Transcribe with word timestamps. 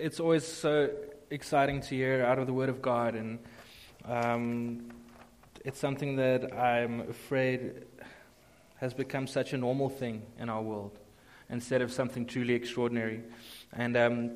it's 0.00 0.18
always 0.18 0.46
so 0.46 0.88
exciting 1.30 1.82
to 1.82 1.88
hear 1.88 2.24
out 2.24 2.38
of 2.38 2.46
the 2.46 2.54
Word 2.54 2.70
of 2.70 2.80
God, 2.80 3.14
and 3.14 3.38
um, 4.06 4.90
it's 5.62 5.78
something 5.78 6.16
that 6.16 6.56
I'm 6.56 7.00
afraid 7.00 7.84
has 8.76 8.94
become 8.94 9.26
such 9.26 9.52
a 9.52 9.58
normal 9.58 9.90
thing 9.90 10.22
in 10.38 10.48
our 10.48 10.62
world 10.62 10.98
instead 11.50 11.82
of 11.82 11.92
something 11.92 12.24
truly 12.24 12.54
extraordinary. 12.54 13.22
And 13.74 13.94
um, 13.94 14.30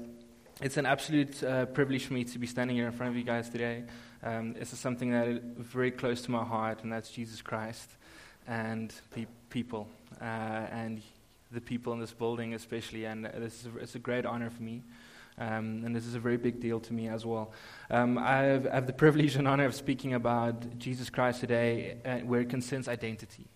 it's 0.61 0.77
an 0.77 0.85
absolute 0.85 1.42
uh, 1.42 1.65
privilege 1.67 2.04
for 2.04 2.12
me 2.12 2.24
to 2.24 2.38
be 2.38 2.46
standing 2.46 2.76
here 2.76 2.87
in 2.87 2.92
front 2.92 3.12
of 3.12 3.17
you 3.17 3.24
guys 3.24 3.49
today. 3.49 3.85
Um, 4.22 4.53
this 4.53 4.74
is 4.74 4.78
something 4.78 5.12
that 5.12 5.28
is 5.28 5.38
very 5.56 5.90
close 5.90 6.21
to 6.22 6.31
my 6.31 6.44
heart, 6.44 6.83
and 6.83 6.92
that's 6.92 7.10
Jesus 7.10 7.40
Christ 7.40 7.90
and 8.46 8.92
pe- 9.15 9.26
people, 9.49 9.88
uh, 10.21 10.24
and 10.24 11.01
the 11.51 11.60
people 11.60 11.94
in 11.94 12.01
this 12.01 12.12
building 12.12 12.53
especially. 12.53 13.06
And 13.06 13.24
this 13.24 13.65
is 13.65 13.69
it's 13.81 13.94
a 13.94 13.99
great 13.99 14.26
honor 14.26 14.51
for 14.51 14.62
me. 14.62 14.83
Um, 15.37 15.82
and 15.85 15.94
this 15.94 16.06
is 16.06 16.14
a 16.14 16.20
very 16.20 16.37
big 16.37 16.60
deal 16.60 16.78
to 16.80 16.92
me 16.92 17.09
as 17.09 17.27
well. 17.27 17.52
Um, 17.90 18.18
I, 18.18 18.38
have, 18.38 18.66
I, 18.66 18.74
have, 18.74 18.86
the 18.86 18.92
privilege 18.92 19.34
and 19.36 19.48
honor 19.48 19.64
of 19.64 19.74
speaking 19.74 20.14
about 20.14 20.78
Jesus 20.78 21.10
Christ 21.10 21.40
today, 21.40 21.96
uh, 22.04 22.18
where 22.18 22.40
it 22.40 22.48
concerns 22.48 22.86
identity 22.86 23.48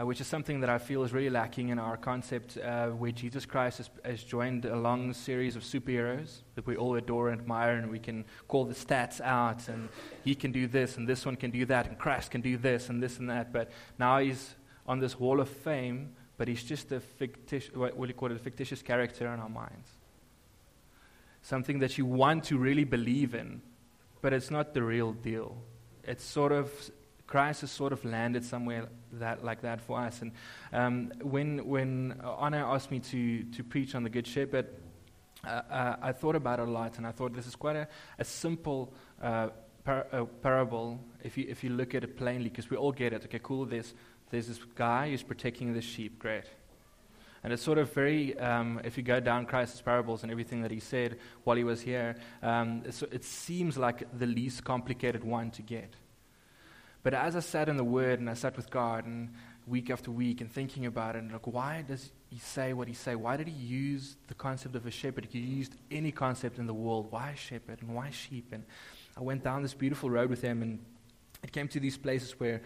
uh, 0.00 0.06
which 0.06 0.20
is 0.20 0.26
something 0.26 0.60
that 0.60 0.70
I 0.70 0.78
feel 0.78 1.02
is 1.02 1.12
really 1.12 1.30
lacking 1.30 1.68
in 1.68 1.78
our 1.78 1.96
concept, 1.96 2.56
uh, 2.58 2.88
where 2.88 3.12
Jesus 3.12 3.44
Christ 3.44 3.78
has, 3.78 3.90
has, 4.04 4.22
joined 4.22 4.64
a 4.64 4.76
long 4.76 5.12
series 5.12 5.56
of 5.56 5.62
superheroes 5.62 6.42
that 6.54 6.66
we 6.66 6.76
all 6.76 6.96
adore 6.96 7.30
and 7.30 7.40
admire, 7.40 7.74
and 7.76 7.90
we 7.90 7.98
can 7.98 8.24
call 8.48 8.64
the 8.64 8.74
stats 8.74 9.20
out, 9.20 9.68
and 9.68 9.88
he 10.24 10.34
can 10.34 10.52
do 10.52 10.66
this, 10.66 10.96
and 10.96 11.08
this 11.08 11.26
one 11.26 11.36
can 11.36 11.50
do 11.50 11.66
that, 11.66 11.86
and 11.86 11.98
Christ 11.98 12.30
can 12.30 12.40
do 12.40 12.56
this, 12.56 12.88
and 12.88 13.02
this 13.02 13.18
and 13.18 13.28
that. 13.28 13.52
But 13.52 13.70
now 13.98 14.18
he's 14.18 14.54
on 14.86 15.00
this 15.00 15.18
wall 15.18 15.40
of 15.40 15.48
fame, 15.48 16.14
but 16.38 16.48
he's 16.48 16.62
just 16.62 16.92
a 16.92 17.00
fictitious, 17.00 17.74
what 17.74 17.98
do 17.98 18.06
you 18.06 18.14
call 18.14 18.30
it, 18.30 18.36
a 18.36 18.38
fictitious 18.38 18.82
character 18.82 19.26
in 19.26 19.40
our 19.40 19.48
minds. 19.48 19.99
Something 21.42 21.80
that 21.80 21.98
you 21.98 22.04
want 22.04 22.44
to 22.44 22.58
really 22.58 22.84
believe 22.84 23.34
in, 23.34 23.62
but 24.20 24.32
it's 24.32 24.50
not 24.50 24.74
the 24.74 24.82
real 24.82 25.12
deal. 25.12 25.56
It's 26.04 26.24
sort 26.24 26.52
of 26.52 26.70
Christ 27.30 27.60
has 27.60 27.70
sort 27.70 27.92
of 27.92 28.04
landed 28.04 28.44
somewhere 28.44 28.88
that, 29.12 29.44
like 29.44 29.62
that 29.62 29.80
for 29.80 30.00
us. 30.00 30.20
And 30.20 30.32
um, 30.72 31.12
when, 31.22 31.64
when 31.64 32.20
Anna 32.42 32.66
asked 32.66 32.90
me 32.90 32.98
to, 32.98 33.44
to 33.44 33.62
preach 33.62 33.94
on 33.94 34.02
the 34.02 34.10
Good 34.10 34.26
Shepherd, 34.26 34.66
uh, 35.46 35.48
uh, 35.70 35.96
I 36.02 36.12
thought 36.12 36.34
about 36.34 36.58
it 36.58 36.66
a 36.68 36.70
lot, 36.70 36.98
and 36.98 37.06
I 37.06 37.12
thought 37.12 37.32
this 37.32 37.46
is 37.46 37.54
quite 37.54 37.76
a, 37.76 37.88
a 38.18 38.24
simple 38.24 38.92
uh, 39.22 39.50
par- 39.84 40.08
uh, 40.12 40.24
parable 40.24 41.00
if 41.22 41.38
you, 41.38 41.46
if 41.48 41.62
you 41.62 41.70
look 41.70 41.94
at 41.94 42.02
it 42.02 42.16
plainly, 42.16 42.48
because 42.48 42.68
we 42.68 42.76
all 42.76 42.92
get 42.92 43.12
it. 43.12 43.24
Okay, 43.24 43.40
cool, 43.40 43.64
there's, 43.64 43.94
there's 44.30 44.48
this 44.48 44.58
guy 44.74 45.10
who's 45.10 45.22
protecting 45.22 45.72
the 45.72 45.80
sheep, 45.80 46.18
great. 46.18 46.44
And 47.42 47.52
it's 47.52 47.62
sort 47.62 47.78
of 47.78 47.92
very, 47.92 48.38
um, 48.38 48.80
if 48.84 48.96
you 48.96 49.02
go 49.02 49.18
down 49.18 49.46
Christ's 49.46 49.80
parables 49.80 50.22
and 50.22 50.30
everything 50.30 50.62
that 50.62 50.70
he 50.70 50.80
said 50.80 51.18
while 51.44 51.56
he 51.56 51.64
was 51.64 51.80
here, 51.80 52.16
um, 52.42 52.82
it 52.84 53.24
seems 53.24 53.78
like 53.78 54.06
the 54.18 54.26
least 54.26 54.64
complicated 54.64 55.24
one 55.24 55.50
to 55.52 55.62
get. 55.62 55.94
But 57.02 57.14
as 57.14 57.34
I 57.34 57.40
sat 57.40 57.68
in 57.70 57.78
the 57.78 57.84
Word 57.84 58.20
and 58.20 58.28
I 58.28 58.34
sat 58.34 58.56
with 58.56 58.70
God 58.70 59.06
and 59.06 59.30
week 59.66 59.88
after 59.88 60.10
week 60.10 60.42
and 60.42 60.52
thinking 60.52 60.84
about 60.84 61.16
it, 61.16 61.20
and 61.20 61.32
like, 61.32 61.46
why 61.46 61.82
does 61.86 62.10
he 62.28 62.38
say 62.38 62.74
what 62.74 62.88
he 62.88 62.94
say? 62.94 63.14
Why 63.14 63.38
did 63.38 63.48
he 63.48 63.54
use 63.54 64.16
the 64.26 64.34
concept 64.34 64.76
of 64.76 64.84
a 64.84 64.90
shepherd? 64.90 65.26
He 65.30 65.38
used 65.38 65.76
any 65.90 66.12
concept 66.12 66.58
in 66.58 66.66
the 66.66 66.74
world. 66.74 67.06
Why 67.10 67.34
shepherd 67.34 67.80
and 67.80 67.94
why 67.94 68.10
sheep? 68.10 68.52
And 68.52 68.64
I 69.16 69.22
went 69.22 69.42
down 69.42 69.62
this 69.62 69.72
beautiful 69.72 70.10
road 70.10 70.28
with 70.28 70.42
him, 70.42 70.60
and 70.60 70.78
it 71.42 71.52
came 71.52 71.68
to 71.68 71.80
these 71.80 71.96
places 71.96 72.38
where 72.38 72.60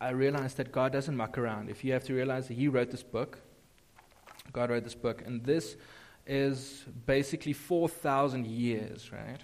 I 0.00 0.10
realized 0.10 0.56
that 0.56 0.72
God 0.72 0.92
doesn't 0.92 1.16
muck 1.16 1.36
around. 1.36 1.68
If 1.68 1.84
you 1.84 1.92
have 1.92 2.04
to 2.04 2.14
realize 2.14 2.48
that 2.48 2.54
He 2.54 2.68
wrote 2.68 2.90
this 2.90 3.02
book, 3.02 3.40
God 4.52 4.70
wrote 4.70 4.84
this 4.84 4.94
book, 4.94 5.22
and 5.24 5.44
this 5.44 5.76
is 6.26 6.84
basically 7.06 7.52
4,000 7.52 8.46
years, 8.46 9.10
right? 9.12 9.40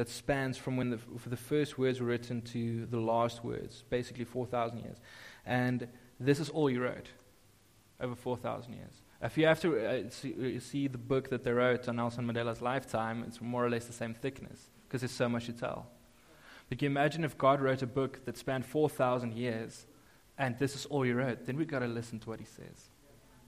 that 0.00 0.08
spans 0.08 0.56
from 0.56 0.78
when 0.78 0.88
the, 0.88 0.98
the 1.26 1.36
first 1.36 1.78
words 1.78 2.00
were 2.00 2.06
written 2.06 2.40
to 2.40 2.86
the 2.86 2.98
last 2.98 3.44
words, 3.44 3.84
basically 3.90 4.24
4,000 4.24 4.78
years. 4.78 4.96
And 5.44 5.88
this 6.18 6.40
is 6.40 6.48
all 6.48 6.68
he 6.68 6.78
wrote 6.78 7.08
over 8.00 8.14
4,000 8.14 8.72
years. 8.72 9.02
If 9.22 9.36
you 9.36 9.44
have 9.46 9.60
to 9.60 9.78
uh, 9.78 10.08
see, 10.08 10.56
uh, 10.56 10.60
see, 10.60 10.88
the 10.88 10.96
book 10.96 11.28
that 11.28 11.44
they 11.44 11.52
wrote 11.52 11.86
on 11.86 11.96
Nelson 11.96 12.26
Mandela's 12.26 12.62
lifetime, 12.62 13.24
it's 13.26 13.42
more 13.42 13.62
or 13.62 13.68
less 13.68 13.84
the 13.84 13.92
same 13.92 14.14
thickness 14.14 14.70
because 14.88 15.02
there's 15.02 15.10
so 15.10 15.28
much 15.28 15.44
to 15.46 15.52
tell. 15.52 15.86
But 16.70 16.78
can 16.78 16.86
you 16.86 16.90
imagine 16.92 17.22
if 17.22 17.36
God 17.36 17.60
wrote 17.60 17.82
a 17.82 17.86
book 17.86 18.24
that 18.24 18.38
spanned 18.38 18.64
4,000 18.64 19.34
years 19.34 19.86
and 20.38 20.58
this 20.58 20.74
is 20.74 20.86
all 20.86 21.02
he 21.02 21.12
wrote? 21.12 21.44
Then 21.44 21.56
we've 21.56 21.68
got 21.68 21.80
to 21.80 21.86
listen 21.86 22.18
to 22.20 22.30
what 22.30 22.38
he 22.38 22.46
says 22.46 22.88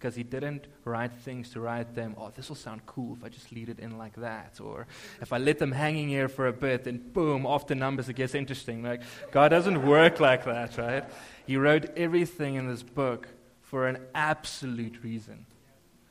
because 0.02 0.16
he 0.16 0.24
didn't 0.24 0.66
write 0.84 1.12
things 1.12 1.50
to 1.50 1.60
write 1.60 1.94
them, 1.94 2.16
oh, 2.18 2.32
this 2.34 2.48
will 2.48 2.56
sound 2.56 2.84
cool 2.86 3.16
if 3.16 3.24
I 3.24 3.28
just 3.28 3.52
lead 3.52 3.68
it 3.68 3.78
in 3.78 3.98
like 3.98 4.16
that. 4.16 4.58
Or 4.60 4.88
if 5.20 5.32
I 5.32 5.38
let 5.38 5.60
them 5.60 5.70
hanging 5.70 6.08
here 6.08 6.28
for 6.28 6.48
a 6.48 6.52
bit, 6.52 6.88
and 6.88 7.12
boom, 7.12 7.46
off 7.46 7.68
the 7.68 7.76
numbers, 7.76 8.08
it 8.08 8.14
gets 8.14 8.34
interesting. 8.34 8.82
Like, 8.82 9.02
God 9.30 9.50
doesn't 9.50 9.86
work 9.86 10.18
like 10.18 10.44
that, 10.44 10.76
right? 10.76 11.04
He 11.46 11.56
wrote 11.56 11.96
everything 11.96 12.56
in 12.56 12.66
this 12.66 12.82
book 12.82 13.28
for 13.60 13.86
an 13.86 13.98
absolute 14.12 15.04
reason 15.04 15.46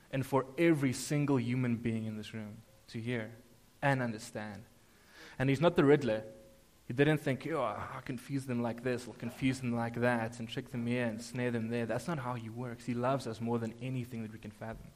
and 0.10 0.26
for 0.26 0.46
every 0.58 0.94
single 0.94 1.38
human 1.38 1.76
being 1.76 2.06
in 2.06 2.16
this 2.16 2.34
room 2.34 2.60
to 2.88 2.98
hear 2.98 3.32
and 3.82 4.02
understand. 4.02 4.64
And 5.38 5.50
he's 5.50 5.60
not 5.60 5.76
the 5.76 5.84
Riddler. 5.84 6.24
He 6.92 6.94
didn't 6.94 7.20
think, 7.20 7.48
oh, 7.50 7.62
I'll 7.62 8.02
confuse 8.04 8.44
them 8.44 8.62
like 8.62 8.84
this, 8.84 9.06
I'll 9.08 9.14
confuse 9.14 9.62
them 9.62 9.74
like 9.74 10.02
that, 10.02 10.40
and 10.40 10.50
trick 10.50 10.74
them 10.74 10.86
here 10.86 11.06
and 11.06 11.22
snare 11.22 11.50
them 11.50 11.70
there. 11.70 11.86
That's 11.86 12.06
not 12.06 12.20
how 12.20 12.34
he 12.34 12.50
works. 12.50 12.86
He 12.86 12.94
loves 12.94 13.28
us 13.28 13.40
more 13.40 13.60
than 13.60 13.74
anything 13.82 14.24
that 14.24 14.34
we 14.34 14.40
can 14.40 14.52
fathom. 14.52 14.90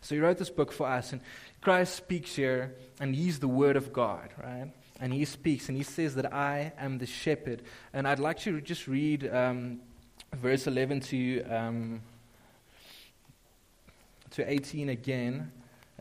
So 0.00 0.14
he 0.14 0.22
wrote 0.22 0.38
this 0.38 0.48
book 0.48 0.72
for 0.72 0.86
us, 0.86 1.12
and 1.12 1.20
Christ 1.60 1.96
speaks 1.96 2.34
here, 2.34 2.76
and 2.98 3.14
he's 3.14 3.40
the 3.40 3.46
Word 3.46 3.76
of 3.76 3.92
God, 3.92 4.30
right? 4.42 4.72
And 5.02 5.12
he 5.12 5.26
speaks, 5.26 5.68
and 5.68 5.76
he 5.76 5.84
says 5.84 6.14
that 6.14 6.32
I 6.32 6.72
am 6.78 6.96
the 6.96 7.04
shepherd. 7.04 7.60
And 7.92 8.08
I'd 8.08 8.20
like 8.20 8.38
to 8.44 8.62
just 8.62 8.88
read 8.88 9.30
um, 9.30 9.80
verse 10.34 10.66
11 10.66 11.00
to, 11.00 11.42
um, 11.42 12.00
to 14.30 14.50
18 14.50 14.88
again 14.88 15.52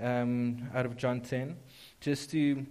um, 0.01 0.69
out 0.73 0.85
of 0.85 0.95
John 0.95 1.19
10, 1.19 1.57
just 1.99 2.31
to 2.31 2.65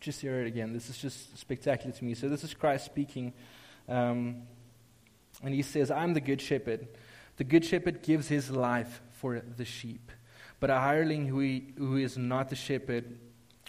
just 0.00 0.20
hear 0.20 0.40
it 0.40 0.46
again. 0.46 0.72
This 0.72 0.88
is 0.88 0.98
just 0.98 1.36
spectacular 1.38 1.92
to 1.92 2.04
me. 2.04 2.14
So, 2.14 2.28
this 2.28 2.44
is 2.44 2.54
Christ 2.54 2.84
speaking. 2.84 3.32
Um, 3.88 4.42
and 5.42 5.54
he 5.54 5.62
says, 5.62 5.90
I'm 5.90 6.14
the 6.14 6.20
good 6.20 6.40
shepherd. 6.40 6.88
The 7.36 7.44
good 7.44 7.64
shepherd 7.64 8.02
gives 8.02 8.28
his 8.28 8.50
life 8.50 9.00
for 9.12 9.40
the 9.40 9.64
sheep. 9.64 10.10
But 10.60 10.70
a 10.70 10.78
hireling 10.78 11.26
who, 11.26 11.38
he, 11.38 11.72
who 11.76 11.96
is 11.96 12.18
not 12.18 12.48
the 12.48 12.56
shepherd, 12.56 13.18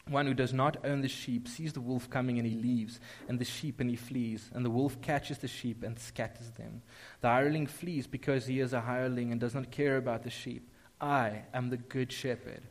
one 0.08 0.26
who 0.26 0.34
does 0.34 0.54
not 0.54 0.78
own 0.84 1.02
the 1.02 1.08
sheep, 1.08 1.48
sees 1.48 1.74
the 1.74 1.82
wolf 1.82 2.10
coming 2.10 2.40
and 2.40 2.48
he 2.48 2.56
leaves, 2.56 3.00
and 3.28 3.38
the 3.38 3.46
sheep 3.46 3.80
and 3.80 3.90
he 3.90 3.96
flees. 3.96 4.50
And 4.54 4.66
the 4.66 4.72
wolf 4.72 5.00
catches 5.02 5.38
the 5.38 5.48
sheep 5.48 5.84
and 5.84 6.00
scatters 6.00 6.50
them. 6.52 6.82
The 7.22 7.28
hireling 7.28 7.68
flees 7.68 8.08
because 8.08 8.48
he 8.48 8.60
is 8.60 8.74
a 8.74 8.82
hireling 8.82 9.32
and 9.32 9.40
does 9.40 9.54
not 9.54 9.70
care 9.72 9.98
about 9.98 10.24
the 10.24 10.32
sheep. 10.32 10.72
I 11.00 11.44
am 11.54 11.70
the 11.70 11.78
good 11.78 12.12
shepherd. 12.12 12.64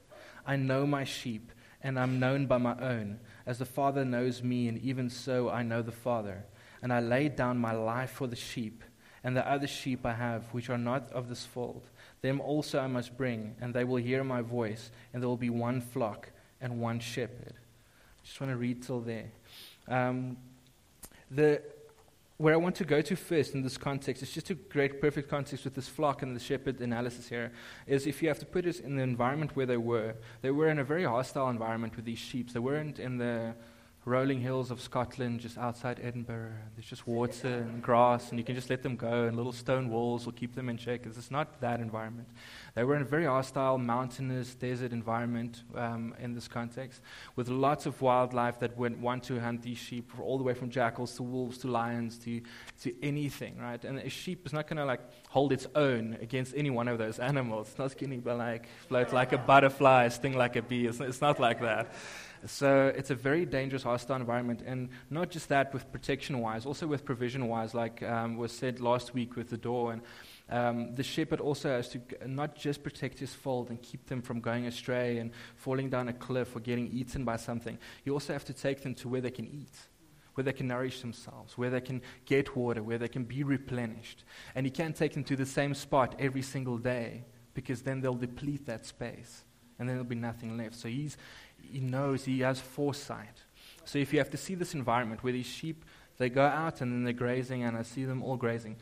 I 0.44 0.56
know 0.56 0.86
my 0.86 1.04
sheep, 1.04 1.52
and 1.82 1.98
I'm 1.98 2.18
known 2.18 2.46
by 2.46 2.58
my 2.58 2.76
own. 2.80 3.20
As 3.48 3.58
the 3.58 3.64
Father 3.64 4.04
knows 4.04 4.42
me, 4.42 4.68
and 4.68 4.78
even 4.82 5.08
so 5.08 5.48
I 5.48 5.62
know 5.62 5.80
the 5.80 5.90
Father. 5.90 6.44
And 6.82 6.92
I 6.92 7.00
lay 7.00 7.30
down 7.30 7.56
my 7.56 7.72
life 7.72 8.10
for 8.10 8.26
the 8.26 8.36
sheep, 8.36 8.84
and 9.24 9.34
the 9.34 9.50
other 9.50 9.66
sheep 9.66 10.04
I 10.04 10.12
have, 10.12 10.44
which 10.52 10.68
are 10.68 10.76
not 10.76 11.10
of 11.12 11.30
this 11.30 11.46
fold. 11.46 11.88
Them 12.20 12.42
also 12.42 12.78
I 12.78 12.88
must 12.88 13.16
bring, 13.16 13.56
and 13.58 13.72
they 13.72 13.84
will 13.84 13.96
hear 13.96 14.22
my 14.22 14.42
voice, 14.42 14.90
and 15.14 15.22
there 15.22 15.28
will 15.30 15.38
be 15.38 15.48
one 15.48 15.80
flock 15.80 16.28
and 16.60 16.78
one 16.78 17.00
shepherd. 17.00 17.54
I 17.54 18.26
just 18.26 18.38
want 18.38 18.52
to 18.52 18.58
read 18.58 18.82
till 18.82 19.00
there. 19.00 19.30
Um, 19.88 20.36
the, 21.30 21.62
where 22.38 22.54
I 22.54 22.56
want 22.56 22.76
to 22.76 22.84
go 22.84 23.00
to 23.02 23.16
first 23.16 23.54
in 23.54 23.62
this 23.62 23.76
context, 23.76 24.22
it's 24.22 24.32
just 24.32 24.50
a 24.50 24.54
great, 24.54 25.00
perfect 25.00 25.28
context 25.28 25.64
with 25.64 25.74
this 25.74 25.88
flock 25.88 26.22
and 26.22 26.36
the 26.36 26.40
shepherd 26.40 26.80
analysis 26.80 27.28
here, 27.28 27.50
is 27.86 28.06
if 28.06 28.22
you 28.22 28.28
have 28.28 28.38
to 28.38 28.46
put 28.46 28.64
it 28.64 28.78
in 28.80 28.94
the 28.94 29.02
environment 29.02 29.56
where 29.56 29.66
they 29.66 29.76
were, 29.76 30.14
they 30.40 30.52
were 30.52 30.68
in 30.68 30.78
a 30.78 30.84
very 30.84 31.04
hostile 31.04 31.50
environment 31.50 31.96
with 31.96 32.04
these 32.04 32.18
sheep. 32.18 32.52
They 32.52 32.60
weren't 32.60 33.00
in 33.00 33.18
the 33.18 33.54
rolling 34.08 34.40
hills 34.40 34.70
of 34.70 34.80
Scotland, 34.80 35.40
just 35.40 35.58
outside 35.58 36.00
Edinburgh. 36.02 36.52
There's 36.74 36.86
just 36.86 37.06
water 37.06 37.48
and 37.48 37.82
grass, 37.82 38.30
and 38.30 38.38
you 38.38 38.44
can 38.44 38.54
just 38.54 38.70
let 38.70 38.82
them 38.82 38.96
go, 38.96 39.24
and 39.24 39.36
little 39.36 39.52
stone 39.52 39.90
walls 39.90 40.24
will 40.24 40.32
keep 40.32 40.54
them 40.54 40.68
in 40.68 40.76
check. 40.78 41.04
It's 41.04 41.30
not 41.30 41.60
that 41.60 41.80
environment. 41.80 42.28
They 42.74 42.84
were 42.84 42.96
in 42.96 43.02
a 43.02 43.04
very 43.04 43.26
hostile, 43.26 43.76
mountainous, 43.78 44.54
desert 44.54 44.92
environment 44.92 45.62
um, 45.74 46.14
in 46.18 46.34
this 46.34 46.48
context, 46.48 47.02
with 47.36 47.48
lots 47.48 47.86
of 47.86 48.00
wildlife 48.00 48.58
that 48.60 48.76
would 48.78 49.00
want 49.00 49.24
to 49.24 49.38
hunt 49.38 49.62
these 49.62 49.78
sheep, 49.78 50.10
all 50.20 50.38
the 50.38 50.44
way 50.44 50.54
from 50.54 50.70
jackals 50.70 51.14
to 51.16 51.22
wolves 51.22 51.58
to 51.58 51.68
lions 51.68 52.18
to, 52.18 52.40
to 52.82 52.94
anything, 53.02 53.58
right? 53.58 53.84
And 53.84 53.98
a 53.98 54.08
sheep 54.08 54.46
is 54.46 54.52
not 54.52 54.66
going 54.66 54.78
to 54.78 54.86
like 54.86 55.00
hold 55.28 55.52
its 55.52 55.66
own 55.74 56.16
against 56.20 56.54
any 56.56 56.70
one 56.70 56.88
of 56.88 56.98
those 56.98 57.18
animals. 57.30 57.68
It's 57.68 57.78
not 57.78 57.90
skinny, 57.90 58.16
but 58.16 58.38
like 58.38 58.68
float 58.88 59.12
like 59.12 59.32
a 59.32 59.38
butterfly, 59.38 60.08
sting 60.08 60.36
like 60.36 60.56
a 60.56 60.62
bee. 60.62 60.86
It's, 60.86 61.00
it's 61.00 61.20
not 61.20 61.38
like 61.38 61.60
that. 61.60 61.92
So 62.46 62.92
it's 62.94 63.10
a 63.10 63.14
very 63.14 63.44
dangerous, 63.44 63.82
hostile 63.82 64.16
environment, 64.16 64.62
and 64.64 64.90
not 65.10 65.30
just 65.30 65.48
that 65.48 65.72
with 65.72 65.90
protection 65.90 66.40
wise, 66.40 66.66
also 66.66 66.86
with 66.86 67.04
provision 67.04 67.48
wise, 67.48 67.74
like 67.74 68.02
um, 68.02 68.36
was 68.36 68.52
said 68.52 68.80
last 68.80 69.14
week 69.14 69.36
with 69.36 69.50
the 69.50 69.56
door. 69.56 69.92
And 69.92 70.02
um, 70.48 70.94
the 70.94 71.02
shepherd 71.02 71.40
also 71.40 71.68
has 71.70 71.88
to 71.90 72.00
not 72.26 72.54
just 72.56 72.82
protect 72.82 73.18
his 73.18 73.34
fold 73.34 73.70
and 73.70 73.80
keep 73.82 74.06
them 74.06 74.22
from 74.22 74.40
going 74.40 74.66
astray 74.66 75.18
and 75.18 75.32
falling 75.56 75.90
down 75.90 76.08
a 76.08 76.12
cliff 76.12 76.54
or 76.54 76.60
getting 76.60 76.88
eaten 76.88 77.24
by 77.24 77.36
something. 77.36 77.78
You 78.04 78.12
also 78.12 78.32
have 78.32 78.44
to 78.46 78.54
take 78.54 78.82
them 78.82 78.94
to 78.96 79.08
where 79.08 79.20
they 79.20 79.30
can 79.30 79.46
eat, 79.46 79.74
where 80.34 80.44
they 80.44 80.52
can 80.52 80.68
nourish 80.68 81.00
themselves, 81.00 81.58
where 81.58 81.70
they 81.70 81.80
can 81.80 82.02
get 82.24 82.56
water, 82.56 82.82
where 82.82 82.98
they 82.98 83.08
can 83.08 83.24
be 83.24 83.42
replenished. 83.42 84.24
And 84.54 84.64
you 84.64 84.72
can't 84.72 84.96
take 84.96 85.14
them 85.14 85.24
to 85.24 85.36
the 85.36 85.46
same 85.46 85.74
spot 85.74 86.14
every 86.18 86.42
single 86.42 86.78
day 86.78 87.24
because 87.52 87.82
then 87.82 88.00
they'll 88.00 88.14
deplete 88.14 88.66
that 88.66 88.86
space 88.86 89.42
and 89.78 89.88
then 89.88 89.96
there'll 89.96 90.08
be 90.08 90.16
nothing 90.16 90.56
left. 90.56 90.74
So 90.74 90.88
he's, 90.88 91.16
he 91.70 91.80
knows, 91.80 92.24
he 92.24 92.40
has 92.40 92.60
foresight. 92.60 93.42
So 93.84 93.98
if 93.98 94.12
you 94.12 94.18
have 94.18 94.30
to 94.30 94.36
see 94.36 94.54
this 94.54 94.74
environment 94.74 95.22
where 95.24 95.32
these 95.32 95.46
sheep, 95.46 95.84
they 96.18 96.28
go 96.28 96.44
out 96.44 96.80
and 96.80 96.92
then 96.92 97.04
they're 97.04 97.12
grazing, 97.12 97.62
and 97.62 97.76
I 97.76 97.82
see 97.82 98.04
them 98.04 98.22
all 98.22 98.36
grazing, 98.36 98.76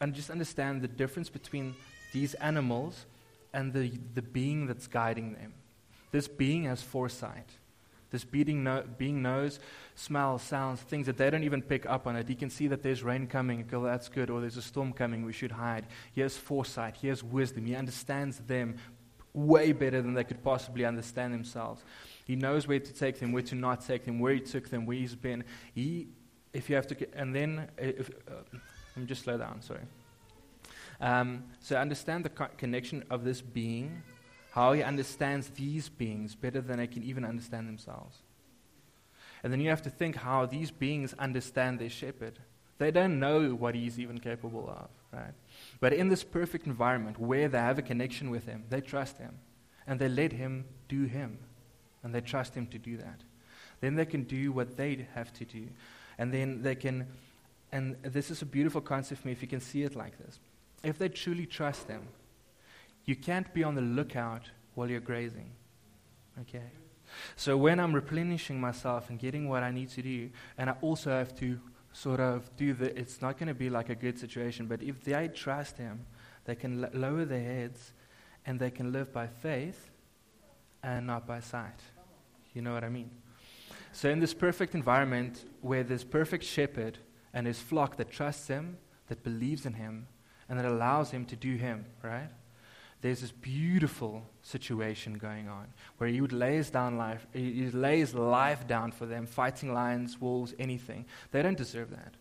and 0.00 0.14
just 0.14 0.30
understand 0.30 0.82
the 0.82 0.88
difference 0.88 1.28
between 1.28 1.74
these 2.12 2.34
animals 2.34 3.06
and 3.52 3.72
the, 3.72 3.92
the 4.14 4.22
being 4.22 4.66
that's 4.66 4.86
guiding 4.86 5.34
them. 5.34 5.54
This 6.10 6.28
being 6.28 6.64
has 6.64 6.82
foresight. 6.82 7.48
This 8.10 8.24
being, 8.24 8.62
no, 8.62 8.84
being 8.98 9.22
knows 9.22 9.58
smells, 9.96 10.42
sounds, 10.42 10.80
things 10.80 11.06
that 11.06 11.16
they 11.16 11.28
don't 11.30 11.42
even 11.42 11.62
pick 11.62 11.84
up 11.86 12.06
on 12.06 12.14
it. 12.14 12.28
He 12.28 12.36
can 12.36 12.50
see 12.50 12.68
that 12.68 12.82
there's 12.82 13.02
rain 13.02 13.26
coming. 13.26 13.66
Go, 13.68 13.82
that's 13.82 14.08
good. 14.08 14.30
Or 14.30 14.40
there's 14.40 14.56
a 14.56 14.62
storm 14.62 14.92
coming. 14.92 15.24
We 15.24 15.32
should 15.32 15.50
hide. 15.50 15.86
He 16.12 16.20
has 16.20 16.36
foresight. 16.36 16.96
He 16.96 17.08
has 17.08 17.24
wisdom. 17.24 17.66
He 17.66 17.74
understands 17.74 18.38
them 18.38 18.76
way 19.34 19.72
better 19.72 20.00
than 20.00 20.14
they 20.14 20.24
could 20.24 20.42
possibly 20.42 20.84
understand 20.84 21.34
themselves. 21.34 21.82
He 22.24 22.36
knows 22.36 22.66
where 22.66 22.78
to 22.78 22.92
take 22.94 23.18
them, 23.18 23.32
where 23.32 23.42
to 23.42 23.54
not 23.54 23.84
take 23.84 24.04
them, 24.04 24.18
where 24.20 24.32
he 24.32 24.40
took 24.40 24.70
them, 24.70 24.86
where 24.86 24.96
he's 24.96 25.14
been. 25.14 25.44
He, 25.74 26.08
if 26.52 26.70
you 26.70 26.76
have 26.76 26.86
to, 26.86 26.96
and 27.14 27.34
then, 27.34 27.68
if, 27.76 28.08
uh, 28.28 28.34
let 28.52 28.96
me 28.96 29.06
just 29.06 29.24
slow 29.24 29.36
down, 29.36 29.60
sorry. 29.60 29.82
Um, 31.00 31.44
so 31.60 31.76
understand 31.76 32.24
the 32.24 32.30
co- 32.30 32.48
connection 32.56 33.04
of 33.10 33.24
this 33.24 33.42
being, 33.42 34.02
how 34.52 34.72
he 34.72 34.82
understands 34.82 35.48
these 35.50 35.88
beings 35.88 36.36
better 36.36 36.60
than 36.60 36.78
they 36.78 36.86
can 36.86 37.02
even 37.02 37.24
understand 37.24 37.68
themselves. 37.68 38.18
And 39.42 39.52
then 39.52 39.60
you 39.60 39.68
have 39.68 39.82
to 39.82 39.90
think 39.90 40.16
how 40.16 40.46
these 40.46 40.70
beings 40.70 41.12
understand 41.18 41.80
their 41.80 41.90
shepherd. 41.90 42.38
They 42.78 42.90
don't 42.90 43.18
know 43.18 43.50
what 43.50 43.74
he's 43.74 43.98
even 43.98 44.18
capable 44.18 44.70
of, 44.70 44.88
right? 45.12 45.34
But 45.84 45.92
in 45.92 46.08
this 46.08 46.24
perfect 46.24 46.66
environment 46.66 47.18
where 47.20 47.46
they 47.46 47.58
have 47.58 47.78
a 47.78 47.82
connection 47.82 48.30
with 48.30 48.46
Him, 48.46 48.64
they 48.70 48.80
trust 48.80 49.18
Him 49.18 49.34
and 49.86 50.00
they 50.00 50.08
let 50.08 50.32
Him 50.32 50.64
do 50.88 51.04
Him 51.04 51.36
and 52.02 52.14
they 52.14 52.22
trust 52.22 52.54
Him 52.54 52.66
to 52.68 52.78
do 52.78 52.96
that. 52.96 53.20
Then 53.82 53.94
they 53.94 54.06
can 54.06 54.22
do 54.22 54.50
what 54.50 54.78
they 54.78 55.06
have 55.12 55.30
to 55.34 55.44
do. 55.44 55.68
And 56.16 56.32
then 56.32 56.62
they 56.62 56.74
can, 56.74 57.06
and 57.70 57.96
this 58.02 58.30
is 58.30 58.40
a 58.40 58.46
beautiful 58.46 58.80
concept 58.80 59.20
for 59.20 59.28
me 59.28 59.32
if 59.32 59.42
you 59.42 59.46
can 59.46 59.60
see 59.60 59.82
it 59.82 59.94
like 59.94 60.16
this. 60.16 60.40
If 60.82 60.96
they 60.96 61.10
truly 61.10 61.44
trust 61.44 61.86
Him, 61.86 62.08
you 63.04 63.14
can't 63.14 63.52
be 63.52 63.62
on 63.62 63.74
the 63.74 63.82
lookout 63.82 64.48
while 64.76 64.88
you're 64.88 65.00
grazing. 65.00 65.50
Okay? 66.40 66.70
So 67.36 67.58
when 67.58 67.78
I'm 67.78 67.94
replenishing 67.94 68.58
myself 68.58 69.10
and 69.10 69.18
getting 69.18 69.50
what 69.50 69.62
I 69.62 69.70
need 69.70 69.90
to 69.90 70.00
do, 70.00 70.30
and 70.56 70.70
I 70.70 70.76
also 70.80 71.10
have 71.10 71.38
to 71.40 71.60
sort 71.94 72.20
of 72.20 72.54
do 72.56 72.74
the, 72.74 72.96
it's 72.98 73.22
not 73.22 73.38
going 73.38 73.46
to 73.46 73.54
be 73.54 73.70
like 73.70 73.88
a 73.88 73.94
good 73.94 74.18
situation, 74.18 74.66
but 74.66 74.82
if 74.82 75.02
they 75.04 75.28
trust 75.28 75.78
Him, 75.78 76.04
they 76.44 76.54
can 76.54 76.84
l- 76.84 76.90
lower 76.92 77.24
their 77.24 77.42
heads 77.42 77.92
and 78.44 78.58
they 78.58 78.70
can 78.70 78.92
live 78.92 79.12
by 79.12 79.26
faith 79.26 79.90
and 80.82 81.06
not 81.06 81.26
by 81.26 81.40
sight. 81.40 81.80
You 82.52 82.62
know 82.62 82.74
what 82.74 82.84
I 82.84 82.88
mean? 82.88 83.10
So, 83.92 84.10
in 84.10 84.18
this 84.18 84.34
perfect 84.34 84.74
environment 84.74 85.44
where 85.60 85.84
this 85.84 86.02
perfect 86.02 86.44
shepherd 86.44 86.98
and 87.32 87.46
his 87.46 87.60
flock 87.60 87.96
that 87.96 88.10
trusts 88.10 88.48
him, 88.48 88.76
that 89.06 89.22
believes 89.22 89.64
in 89.64 89.74
him, 89.74 90.08
and 90.48 90.58
that 90.58 90.66
allows 90.66 91.12
him 91.12 91.24
to 91.26 91.36
do 91.36 91.54
him, 91.54 91.86
right? 92.02 92.28
There's 93.04 93.20
this 93.20 93.32
beautiful 93.32 94.22
situation 94.40 95.18
going 95.18 95.46
on 95.46 95.66
where 95.98 96.08
he 96.08 96.22
would 96.22 96.32
lay 96.32 96.56
his, 96.56 96.70
down 96.70 96.96
life, 96.96 97.26
he 97.34 97.70
lays 97.70 98.14
life 98.14 98.66
down 98.66 98.92
for 98.92 99.04
them, 99.04 99.26
fighting 99.26 99.74
lions, 99.74 100.18
wolves, 100.18 100.54
anything. 100.58 101.04
They 101.30 101.42
don't 101.42 101.58
deserve 101.58 101.90
that. 101.90 102.14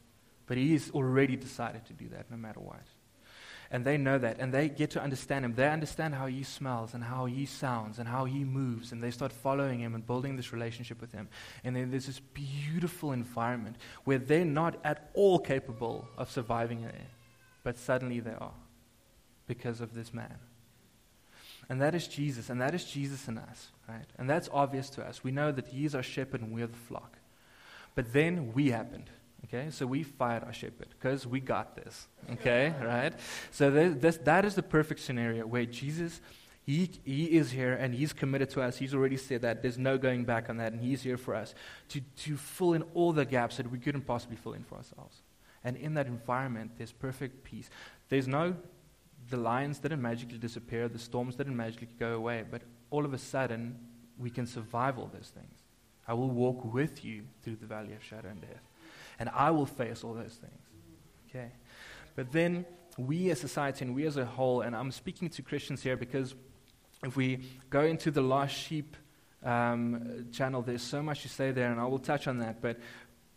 But 0.45 0.57
he's 0.57 0.91
already 0.91 1.37
decided 1.37 1.85
to 1.85 1.93
do 1.93 2.09
that 2.09 2.29
no 2.29 2.35
matter 2.35 2.59
what. 2.59 2.83
And 3.71 3.85
they 3.85 3.95
know 3.95 4.17
that, 4.17 4.39
and 4.39 4.53
they 4.53 4.67
get 4.67 4.89
to 4.89 5.01
understand 5.01 5.45
him. 5.45 5.53
They 5.53 5.69
understand 5.69 6.15
how 6.15 6.25
he 6.25 6.43
smells 6.43 6.93
and 6.93 7.01
how 7.01 7.27
he 7.27 7.45
sounds 7.45 7.97
and 7.97 8.05
how 8.05 8.25
he 8.25 8.43
moves, 8.43 8.91
and 8.91 9.01
they 9.01 9.11
start 9.11 9.31
following 9.31 9.79
him 9.79 9.95
and 9.95 10.05
building 10.05 10.35
this 10.35 10.51
relationship 10.51 10.99
with 10.99 11.13
him. 11.13 11.29
And 11.63 11.77
then 11.77 11.91
there's 11.91 12.07
this 12.07 12.19
beautiful 12.19 13.13
environment 13.13 13.77
where 14.03 14.17
they're 14.17 14.43
not 14.43 14.81
at 14.83 15.11
all 15.13 15.39
capable 15.39 16.09
of 16.17 16.29
surviving 16.29 16.81
there, 16.81 17.07
but 17.63 17.77
suddenly 17.77 18.19
they 18.19 18.33
are 18.33 18.51
because 19.47 19.79
of 19.79 19.93
this 19.93 20.13
man. 20.13 20.39
And 21.69 21.81
that 21.81 21.95
is 21.95 22.07
Jesus, 22.07 22.49
and 22.49 22.61
that 22.61 22.75
is 22.75 22.83
Jesus 22.85 23.27
in 23.27 23.37
us, 23.37 23.69
right? 23.87 24.05
And 24.17 24.29
that's 24.29 24.49
obvious 24.51 24.89
to 24.91 25.03
us. 25.03 25.23
We 25.23 25.31
know 25.31 25.51
that 25.51 25.67
He 25.67 25.85
is 25.85 25.95
our 25.95 26.03
shepherd 26.03 26.41
and 26.41 26.51
we're 26.53 26.67
the 26.67 26.73
flock. 26.73 27.17
But 27.95 28.11
then 28.11 28.53
we 28.53 28.71
happened, 28.71 29.09
okay? 29.45 29.69
So 29.69 29.85
we 29.85 30.03
fired 30.03 30.43
our 30.43 30.53
shepherd 30.53 30.87
because 30.89 31.25
we 31.27 31.39
got 31.39 31.75
this, 31.75 32.07
okay? 32.33 32.73
right? 32.81 33.13
So 33.51 33.71
this, 33.71 34.17
that 34.17 34.45
is 34.45 34.55
the 34.55 34.63
perfect 34.63 34.99
scenario 34.99 35.45
where 35.45 35.65
Jesus, 35.65 36.21
he, 36.65 36.89
he 37.03 37.25
is 37.25 37.51
here 37.51 37.73
and 37.73 37.93
He's 37.93 38.13
committed 38.13 38.49
to 38.51 38.61
us. 38.61 38.77
He's 38.77 38.93
already 38.93 39.17
said 39.17 39.41
that. 39.41 39.61
There's 39.61 39.77
no 39.77 39.97
going 39.97 40.25
back 40.25 40.49
on 40.49 40.57
that, 40.57 40.73
and 40.73 40.81
He's 40.81 41.01
here 41.01 41.17
for 41.17 41.35
us 41.35 41.53
to, 41.89 42.01
to 42.01 42.37
fill 42.37 42.73
in 42.73 42.83
all 42.93 43.13
the 43.13 43.25
gaps 43.25 43.57
that 43.57 43.69
we 43.69 43.79
couldn't 43.79 44.01
possibly 44.01 44.37
fill 44.37 44.53
in 44.53 44.63
for 44.63 44.75
ourselves. 44.75 45.21
And 45.63 45.77
in 45.77 45.93
that 45.93 46.07
environment, 46.07 46.71
there's 46.77 46.91
perfect 46.91 47.43
peace. 47.43 47.69
There's 48.09 48.27
no 48.27 48.55
the 49.29 49.37
lions 49.37 49.79
didn't 49.79 50.01
magically 50.01 50.37
disappear, 50.37 50.87
the 50.87 50.99
storms 50.99 51.35
didn't 51.35 51.55
magically 51.55 51.87
go 51.99 52.13
away, 52.13 52.43
but 52.49 52.61
all 52.89 53.05
of 53.05 53.13
a 53.13 53.17
sudden, 53.17 53.77
we 54.17 54.29
can 54.29 54.45
survive 54.45 54.97
all 54.99 55.09
those 55.13 55.31
things. 55.33 55.59
I 56.07 56.13
will 56.13 56.29
walk 56.29 56.73
with 56.73 57.03
you 57.03 57.23
through 57.41 57.55
the 57.57 57.65
valley 57.65 57.93
of 57.93 58.03
shadow 58.03 58.29
and 58.29 58.41
death, 58.41 58.67
and 59.19 59.29
I 59.29 59.51
will 59.51 59.65
face 59.65 60.03
all 60.03 60.13
those 60.13 60.35
things. 60.35 60.61
Okay? 61.29 61.51
But 62.15 62.31
then, 62.31 62.65
we 62.97 63.31
as 63.31 63.39
society 63.39 63.85
and 63.85 63.95
we 63.95 64.05
as 64.05 64.17
a 64.17 64.25
whole, 64.25 64.61
and 64.61 64.75
I'm 64.75 64.91
speaking 64.91 65.29
to 65.29 65.41
Christians 65.41 65.81
here 65.81 65.97
because 65.97 66.35
if 67.03 67.15
we 67.15 67.45
go 67.69 67.81
into 67.81 68.11
the 68.11 68.21
lost 68.21 68.55
sheep 68.55 68.95
um, 69.43 70.27
channel, 70.31 70.61
there's 70.61 70.83
so 70.83 71.01
much 71.01 71.23
to 71.23 71.29
say 71.29 71.51
there, 71.51 71.71
and 71.71 71.79
I 71.79 71.85
will 71.85 71.99
touch 71.99 72.27
on 72.27 72.37
that. 72.39 72.61
But 72.61 72.79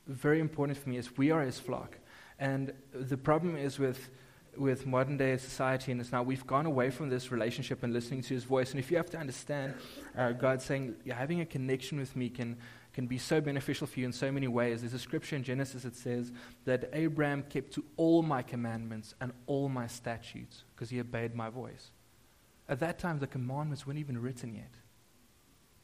very 0.07 0.41
important 0.41 0.79
for 0.79 0.89
me 0.89 0.99
is 0.99 1.17
we 1.17 1.31
are 1.31 1.43
his 1.43 1.59
flock. 1.59 1.99
And 2.39 2.73
the 2.93 3.17
problem 3.17 3.57
is 3.57 3.79
with 3.79 4.11
with 4.59 4.87
modern 4.87 5.17
day 5.17 5.37
society 5.37 5.93
and 5.93 6.01
it's 6.01 6.13
now 6.13 6.23
we've 6.23 6.47
gone 6.47 6.67
away 6.67 6.91
from 6.91 7.09
this 7.09 7.31
relationship 7.31 7.83
and 7.83 7.93
listening 7.93 8.23
to 8.23 8.35
his 8.35 8.45
voice. 8.45 8.71
And 8.71 8.81
if 8.81 8.91
you 8.91 8.97
have 8.97 9.11
to 9.11 9.19
understand, 9.19 9.75
uh, 10.17 10.33
God 10.33 10.63
saying, 10.63 10.95
having 11.11 11.41
a 11.41 11.47
connection 11.47 11.99
with 11.99 12.15
me 12.17 12.29
can, 12.29 12.57
can 12.93 13.07
be 13.07 13.19
so 13.19 13.41
beneficial 13.41 13.87
for 13.87 14.01
you 14.01 14.07
in 14.07 14.13
so 14.13 14.33
many 14.33 14.49
ways. 14.49 14.81
There's 14.81 14.95
a 14.95 14.99
scripture 14.99 15.37
in 15.37 15.43
Genesis 15.43 15.83
that 15.83 15.97
says 15.97 16.33
that 16.65 16.89
Abraham 16.93 17.43
kept 17.43 17.73
to 17.75 17.85
all 17.97 18.23
my 18.23 18.43
commandments 18.43 19.15
and 19.21 19.33
all 19.47 19.69
my 19.69 19.87
statutes 19.87 20.65
because 20.75 20.91
he 20.91 21.01
obeyed 21.01 21.35
my 21.35 21.51
voice. 21.51 21.91
At 22.69 22.81
that 22.81 22.99
time, 22.99 23.19
the 23.19 23.27
commandments 23.27 23.87
weren't 23.87 23.99
even 23.99 24.21
written 24.21 24.55
yet, 24.55 24.75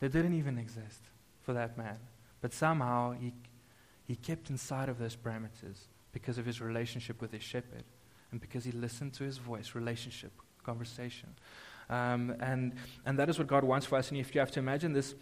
they 0.01 0.09
didn't 0.09 0.35
even 0.35 0.59
exist 0.59 1.03
for 1.43 1.53
that 1.53 1.79
man. 1.79 1.99
But 2.41 2.53
somehow 2.53 3.13
he, 3.13 3.33
he 4.03 4.17
kept 4.17 4.51
inside 4.51 4.89
of 4.89 4.99
those 4.99 5.15
parameters 5.15 5.87
because 6.13 6.39
of 6.39 6.47
his 6.47 6.61
relationship 6.61 7.21
with 7.21 7.33
his 7.33 7.43
shepherd 7.43 7.85
and 8.33 8.41
because 8.41 8.65
he 8.65 8.73
listened 8.73 9.13
to 9.15 9.25
his 9.25 9.39
voice, 9.39 9.75
relationship, 9.75 10.33
conversation. 10.65 11.29
Um, 11.89 12.35
and, 12.41 12.73
and 13.05 13.19
that 13.19 13.29
is 13.29 13.39
what 13.39 13.47
God 13.47 13.65
wants 13.65 13.87
for 13.87 13.97
us. 13.97 14.11
And 14.11 14.19
if 14.19 14.35
you 14.35 14.41
have 14.41 14.51
to 14.53 14.59
imagine 14.59 14.93
this, 14.93 15.15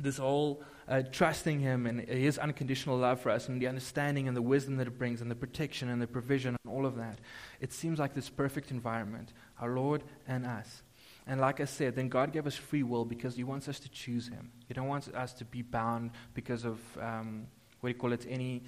this 0.00 0.16
whole 0.16 0.62
uh, 0.88 1.02
trusting 1.12 1.60
him 1.60 1.86
and 1.86 2.00
his 2.00 2.38
unconditional 2.38 2.96
love 2.96 3.20
for 3.20 3.30
us 3.30 3.48
and 3.48 3.60
the 3.60 3.66
understanding 3.66 4.26
and 4.26 4.36
the 4.36 4.42
wisdom 4.42 4.76
that 4.78 4.86
it 4.86 4.98
brings 4.98 5.20
and 5.20 5.30
the 5.30 5.34
protection 5.34 5.88
and 5.90 6.00
the 6.00 6.06
provision 6.06 6.56
and 6.64 6.74
all 6.74 6.86
of 6.86 6.96
that, 6.96 7.18
it 7.60 7.72
seems 7.72 7.98
like 7.98 8.14
this 8.14 8.30
perfect 8.30 8.70
environment, 8.70 9.32
our 9.60 9.70
Lord 9.70 10.02
and 10.26 10.46
us. 10.46 10.82
And 11.26 11.40
like 11.40 11.60
I 11.60 11.66
said, 11.66 11.94
then 11.94 12.08
God 12.08 12.32
gave 12.32 12.46
us 12.46 12.56
free 12.56 12.82
will 12.82 13.04
because 13.04 13.36
He 13.36 13.44
wants 13.44 13.68
us 13.68 13.78
to 13.80 13.88
choose 13.88 14.28
Him. 14.28 14.50
He 14.66 14.74
don't 14.74 14.88
want 14.88 15.14
us 15.14 15.32
to 15.34 15.44
be 15.44 15.62
bound 15.62 16.10
because 16.34 16.64
of, 16.64 16.80
um, 17.00 17.46
what 17.80 17.90
do 17.90 17.94
you 17.94 18.00
call 18.00 18.12
it, 18.12 18.26
any 18.28 18.62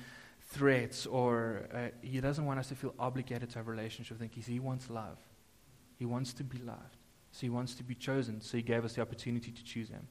threats 0.54 1.06
or 1.06 1.68
uh, 1.74 1.88
he 2.00 2.20
doesn't 2.20 2.46
want 2.46 2.58
us 2.60 2.68
to 2.68 2.74
feel 2.74 2.94
obligated 2.98 3.50
to 3.50 3.58
have 3.58 3.68
a 3.68 3.70
relationship 3.70 4.18
with 4.18 4.30
him 4.30 4.42
he 4.42 4.60
wants 4.60 4.88
love. 4.88 5.18
He 5.98 6.04
wants 6.04 6.32
to 6.34 6.44
be 6.44 6.58
loved. 6.58 6.96
So 7.32 7.40
he 7.40 7.50
wants 7.50 7.74
to 7.74 7.82
be 7.82 7.94
chosen. 7.94 8.40
So 8.40 8.56
he 8.56 8.62
gave 8.62 8.84
us 8.84 8.94
the 8.94 9.02
opportunity 9.02 9.50
to 9.50 9.64
choose 9.64 9.88
him. 9.88 10.06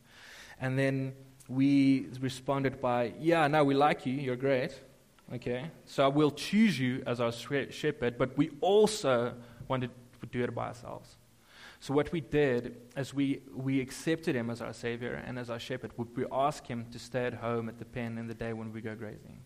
And 0.60 0.78
then 0.78 1.14
we 1.48 2.08
responded 2.20 2.82
by, 2.82 3.14
yeah, 3.20 3.48
no, 3.48 3.64
we 3.64 3.74
like 3.74 4.06
you. 4.06 4.14
You're 4.14 4.36
great. 4.36 4.80
Okay. 5.34 5.72
So 5.86 6.10
we'll 6.10 6.32
choose 6.32 6.78
you 6.78 7.02
as 7.08 7.22
our 7.22 7.32
shepherd, 7.32 8.18
but 8.18 8.38
we 8.38 8.52
also 8.60 9.34
wanted 9.68 9.92
to 10.22 10.28
do 10.28 10.44
it 10.44 10.54
by 10.54 10.68
ourselves. 10.68 11.16
So 11.80 11.94
what 11.94 12.12
we 12.12 12.22
did 12.22 12.78
is 12.96 13.14
we, 13.14 13.42
we 13.54 13.82
accepted 13.82 14.36
him 14.36 14.50
as 14.50 14.62
our 14.62 14.74
savior 14.74 15.22
and 15.26 15.38
as 15.38 15.50
our 15.50 15.60
shepherd. 15.60 15.92
We 16.16 16.26
asked 16.32 16.68
him 16.68 16.86
to 16.92 17.00
stay 17.00 17.26
at 17.26 17.34
home 17.34 17.68
at 17.68 17.78
the 17.78 17.86
pen 17.86 18.18
in 18.18 18.28
the 18.28 18.34
day 18.34 18.54
when 18.54 18.72
we 18.72 18.82
go 18.82 18.96
grazing. 18.96 19.42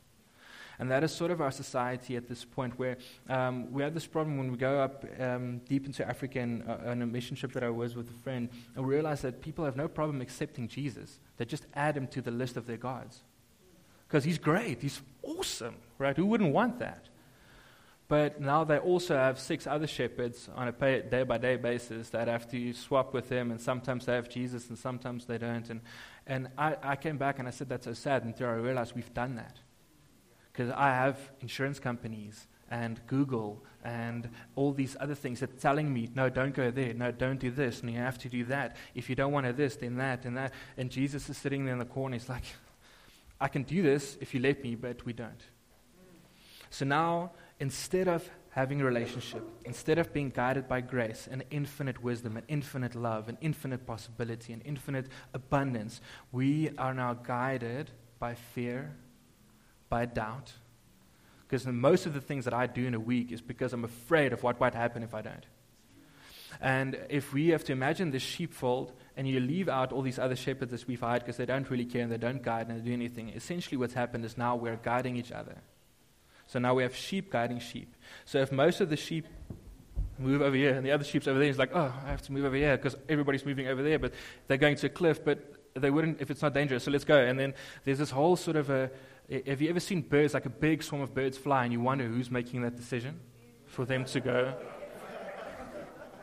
And 0.79 0.91
that 0.91 1.03
is 1.03 1.12
sort 1.12 1.31
of 1.31 1.41
our 1.41 1.51
society 1.51 2.15
at 2.15 2.27
this 2.27 2.46
point, 2.46 2.77
where 2.77 2.98
um, 3.29 3.72
we 3.72 3.81
have 3.81 3.93
this 3.93 4.05
problem 4.05 4.38
when 4.38 4.51
we 4.51 4.57
go 4.57 4.79
up 4.79 5.05
um, 5.19 5.60
deep 5.67 5.86
into 5.86 6.07
Africa 6.07 6.39
and, 6.39 6.63
uh, 6.69 6.77
on 6.86 7.01
a 7.01 7.05
mission 7.07 7.36
trip 7.36 7.51
that 7.53 7.63
I 7.63 7.69
was 7.69 7.96
with 7.96 8.10
a 8.10 8.24
friend, 8.24 8.50
and 8.75 8.86
we 8.86 8.93
realize 8.93 9.22
that 9.22 9.41
people 9.41 9.65
have 9.65 9.75
no 9.75 9.88
problem 9.88 10.22
accepting 10.22 10.67
Jesus. 10.67 11.19
They 11.38 11.46
just 11.46 11.65
add 11.74 11.98
him 11.98 12.07
to 12.07 12.22
the 12.22 12.31
list 12.31 12.57
of 12.57 12.67
their 12.67 12.77
gods. 12.77 13.22
Because 14.07 14.24
he's 14.24 14.38
great, 14.38 14.81
he's 14.81 15.01
awesome, 15.24 15.75
right? 15.98 16.15
Who 16.15 16.25
wouldn't 16.25 16.53
want 16.53 16.79
that? 16.79 17.10
But 18.07 18.39
now 18.39 18.63
they 18.63 18.77
also 18.77 19.15
have 19.15 19.38
six 19.38 19.67
other 19.67 19.88
shepherds 19.88 20.48
on 20.55 20.69
a 20.69 20.72
day 21.01 21.24
by 21.24 21.38
day 21.38 21.57
basis 21.57 22.10
that 22.12 22.29
have 22.29 22.50
to 22.51 22.72
swap 22.72 23.13
with 23.13 23.27
him, 23.29 23.51
and 23.51 23.60
sometimes 23.60 24.05
they 24.05 24.13
have 24.13 24.29
Jesus 24.29 24.69
and 24.69 24.77
sometimes 24.77 25.25
they 25.25 25.38
don't. 25.38 25.69
And, 25.69 25.81
and 26.25 26.48
I, 26.57 26.77
I 26.81 26.96
came 26.96 27.17
back 27.17 27.39
and 27.39 27.48
I 27.48 27.51
said, 27.51 27.67
That's 27.67 27.84
so 27.84 27.93
sad 27.93 28.24
until 28.24 28.48
I 28.48 28.53
realized 28.53 28.96
we've 28.96 29.13
done 29.13 29.36
that. 29.36 29.57
Because 30.57 30.73
I 30.75 30.89
have 30.89 31.19
insurance 31.41 31.79
companies 31.79 32.47
and 32.71 32.99
Google 33.05 33.63
and 33.83 34.27
all 34.55 34.73
these 34.73 34.97
other 34.99 35.13
things 35.13 35.39
that 35.41 35.59
telling 35.61 35.93
me, 35.93 36.09
no, 36.15 36.31
don't 36.31 36.55
go 36.55 36.71
there, 36.71 36.95
no, 36.95 37.11
don't 37.11 37.39
do 37.39 37.51
this, 37.51 37.81
and 37.81 37.91
you 37.91 37.99
have 37.99 38.17
to 38.17 38.27
do 38.27 38.43
that. 38.45 38.75
If 38.95 39.07
you 39.07 39.15
don't 39.15 39.31
want 39.31 39.45
to 39.45 39.53
this, 39.53 39.75
then 39.75 39.97
that, 39.97 40.25
and 40.25 40.35
that. 40.35 40.53
And 40.75 40.89
Jesus 40.89 41.29
is 41.29 41.37
sitting 41.37 41.63
there 41.63 41.73
in 41.73 41.79
the 41.79 41.85
corner. 41.85 42.15
He's 42.15 42.27
like, 42.27 42.43
I 43.39 43.49
can 43.49 43.61
do 43.61 43.83
this 43.83 44.17
if 44.19 44.33
you 44.33 44.39
let 44.39 44.63
me, 44.63 44.73
but 44.73 45.05
we 45.05 45.13
don't. 45.13 45.43
So 46.71 46.85
now 46.85 47.33
instead 47.59 48.07
of 48.07 48.27
having 48.49 48.81
a 48.81 48.85
relationship, 48.85 49.47
instead 49.63 49.99
of 49.99 50.11
being 50.11 50.31
guided 50.31 50.67
by 50.67 50.81
grace 50.81 51.27
and 51.29 51.43
infinite 51.51 52.01
wisdom 52.01 52.35
and 52.35 52.45
infinite 52.47 52.95
love 52.95 53.29
and 53.29 53.37
infinite 53.41 53.85
possibility 53.85 54.53
and 54.53 54.63
infinite 54.65 55.07
abundance, 55.35 56.01
we 56.31 56.71
are 56.77 56.95
now 56.95 57.13
guided 57.13 57.91
by 58.19 58.33
fear, 58.33 58.95
by 59.89 60.06
doubt. 60.06 60.53
Because 61.48 61.65
most 61.65 62.06
of 62.06 62.13
the 62.13 62.22
things 62.22 62.46
that 62.46 62.53
I 62.53 62.67
do 62.67 62.86
in 62.86 62.94
a 62.94 63.00
week 63.00 63.32
is 63.32 63.41
because 63.41 63.72
I'm 63.74 63.86
afraid 63.86 64.34
of 64.34 64.44
what 64.44 64.60
might 64.60 64.74
happen 64.74 65.03
if 65.03 65.13
I 65.13 65.22
don't. 65.22 65.46
And 66.60 67.00
if 67.10 67.34
we 67.34 67.50
have 67.50 67.63
to 67.65 67.72
imagine 67.72 68.12
this 68.12 68.24
sheepfold 68.24 68.94
and 69.15 69.27
you 69.27 69.39
leave 69.39 69.70
out 69.70 69.91
all 69.91 70.01
these 70.01 70.20
other 70.20 70.36
shepherds 70.36 70.72
that 70.72 70.88
we've 70.88 71.00
hired 71.00 71.22
because 71.22 71.38
they 71.38 71.46
don't 71.46 71.70
really 71.70 71.86
care 71.86 72.01
and 72.01 72.12
they 72.12 72.17
don't 72.17 72.41
guide 72.41 72.67
and 72.67 72.79
they 72.79 72.84
do 72.84 72.94
anything, 72.94 73.29
essentially 73.29 73.77
what's 73.77 73.94
happened 73.94 74.25
is 74.25 74.38
now 74.38 74.56
we're 74.56 74.77
guiding 74.77 75.15
each 75.17 75.32
other. 75.32 75.56
So 76.48 76.60
now 76.60 76.74
we 76.74 76.84
have 76.84 76.96
sheep 76.96 77.32
guiding 77.32 77.60
sheep. 77.60 77.94
So 78.25 78.39
if 78.39 78.51
most 78.51 78.82
of 78.82 78.89
the 78.89 78.98
sheep 78.98 79.27
move 80.17 80.41
over 80.41 80.56
here 80.56 80.74
and 80.74 80.86
the 80.86 80.91
other 80.91 81.03
sheep's 81.03 81.27
over 81.27 81.38
there, 81.38 81.50
it's 81.50 81.60
like, 81.60 81.72
oh, 81.75 81.94
I 82.06 82.10
have 82.10 82.22
to 82.24 82.32
move 82.32 82.46
over 82.46 82.56
here 82.56 82.75
because 82.75 82.96
everybody's 83.08 83.46
moving 83.46 83.67
over 83.67 83.84
there, 83.84 84.00
but 84.00 84.13
they're 84.48 84.58
going 84.58 84.77
to 84.77 84.88
a 84.88 84.89
cliff, 84.89 85.24
but 85.24 85.53
they 85.75 85.91
wouldn't 85.91 86.22
if 86.22 86.32
it's 86.32 86.41
not 86.41 86.53
dangerous, 86.53 86.84
so 86.84 86.91
let's 86.91 87.03
go. 87.06 87.17
And 87.17 87.39
then 87.39 87.53
there's 87.84 88.00
this 88.00 88.10
whole 88.10 88.36
sort 88.36 88.58
of 88.58 88.70
a. 88.70 88.89
Have 89.29 89.62
you 89.62 89.69
ever 89.69 89.79
seen 89.79 90.01
birds, 90.01 90.34
like 90.34 90.46
a 90.46 90.50
big 90.50 90.81
swarm 90.81 91.01
of 91.01 91.13
birds 91.13 91.38
fly, 91.38 91.63
and 91.63 91.74
you 91.74 91.81
wonder 91.81 92.07
who's 92.07 92.31
making 92.31 92.62
that 92.62 92.77
decision 92.77 93.19
for 93.65 93.84
them 93.84 94.05
to 94.05 94.19
go? 94.22 94.53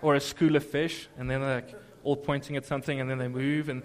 Or 0.01 0.15
a 0.15 0.21
school 0.21 0.57
of 0.57 0.65
fish, 0.65 1.09
and 1.19 1.31
then 1.31 1.41
they're 1.41 1.57
like 1.57 1.75
all 2.03 2.17
pointing 2.17 2.57
at 2.57 2.65
something, 2.65 3.01
and 3.01 3.11
then 3.11 3.19
they 3.19 3.29
move, 3.29 3.69
and 3.69 3.83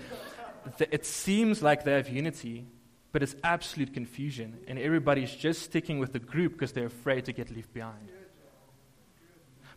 th- 0.77 0.89
it 0.93 1.05
seems 1.05 1.61
like 1.61 1.83
they 1.83 1.93
have 1.93 2.09
unity, 2.09 2.65
but 3.11 3.21
it's 3.21 3.35
absolute 3.43 3.93
confusion, 3.93 4.59
and 4.67 4.79
everybody's 4.79 5.35
just 5.35 5.63
sticking 5.63 5.99
with 5.99 6.13
the 6.13 6.19
group 6.19 6.53
because 6.53 6.71
they're 6.71 6.85
afraid 6.85 7.25
to 7.25 7.33
get 7.33 7.53
left 7.53 7.73
behind. 7.73 8.11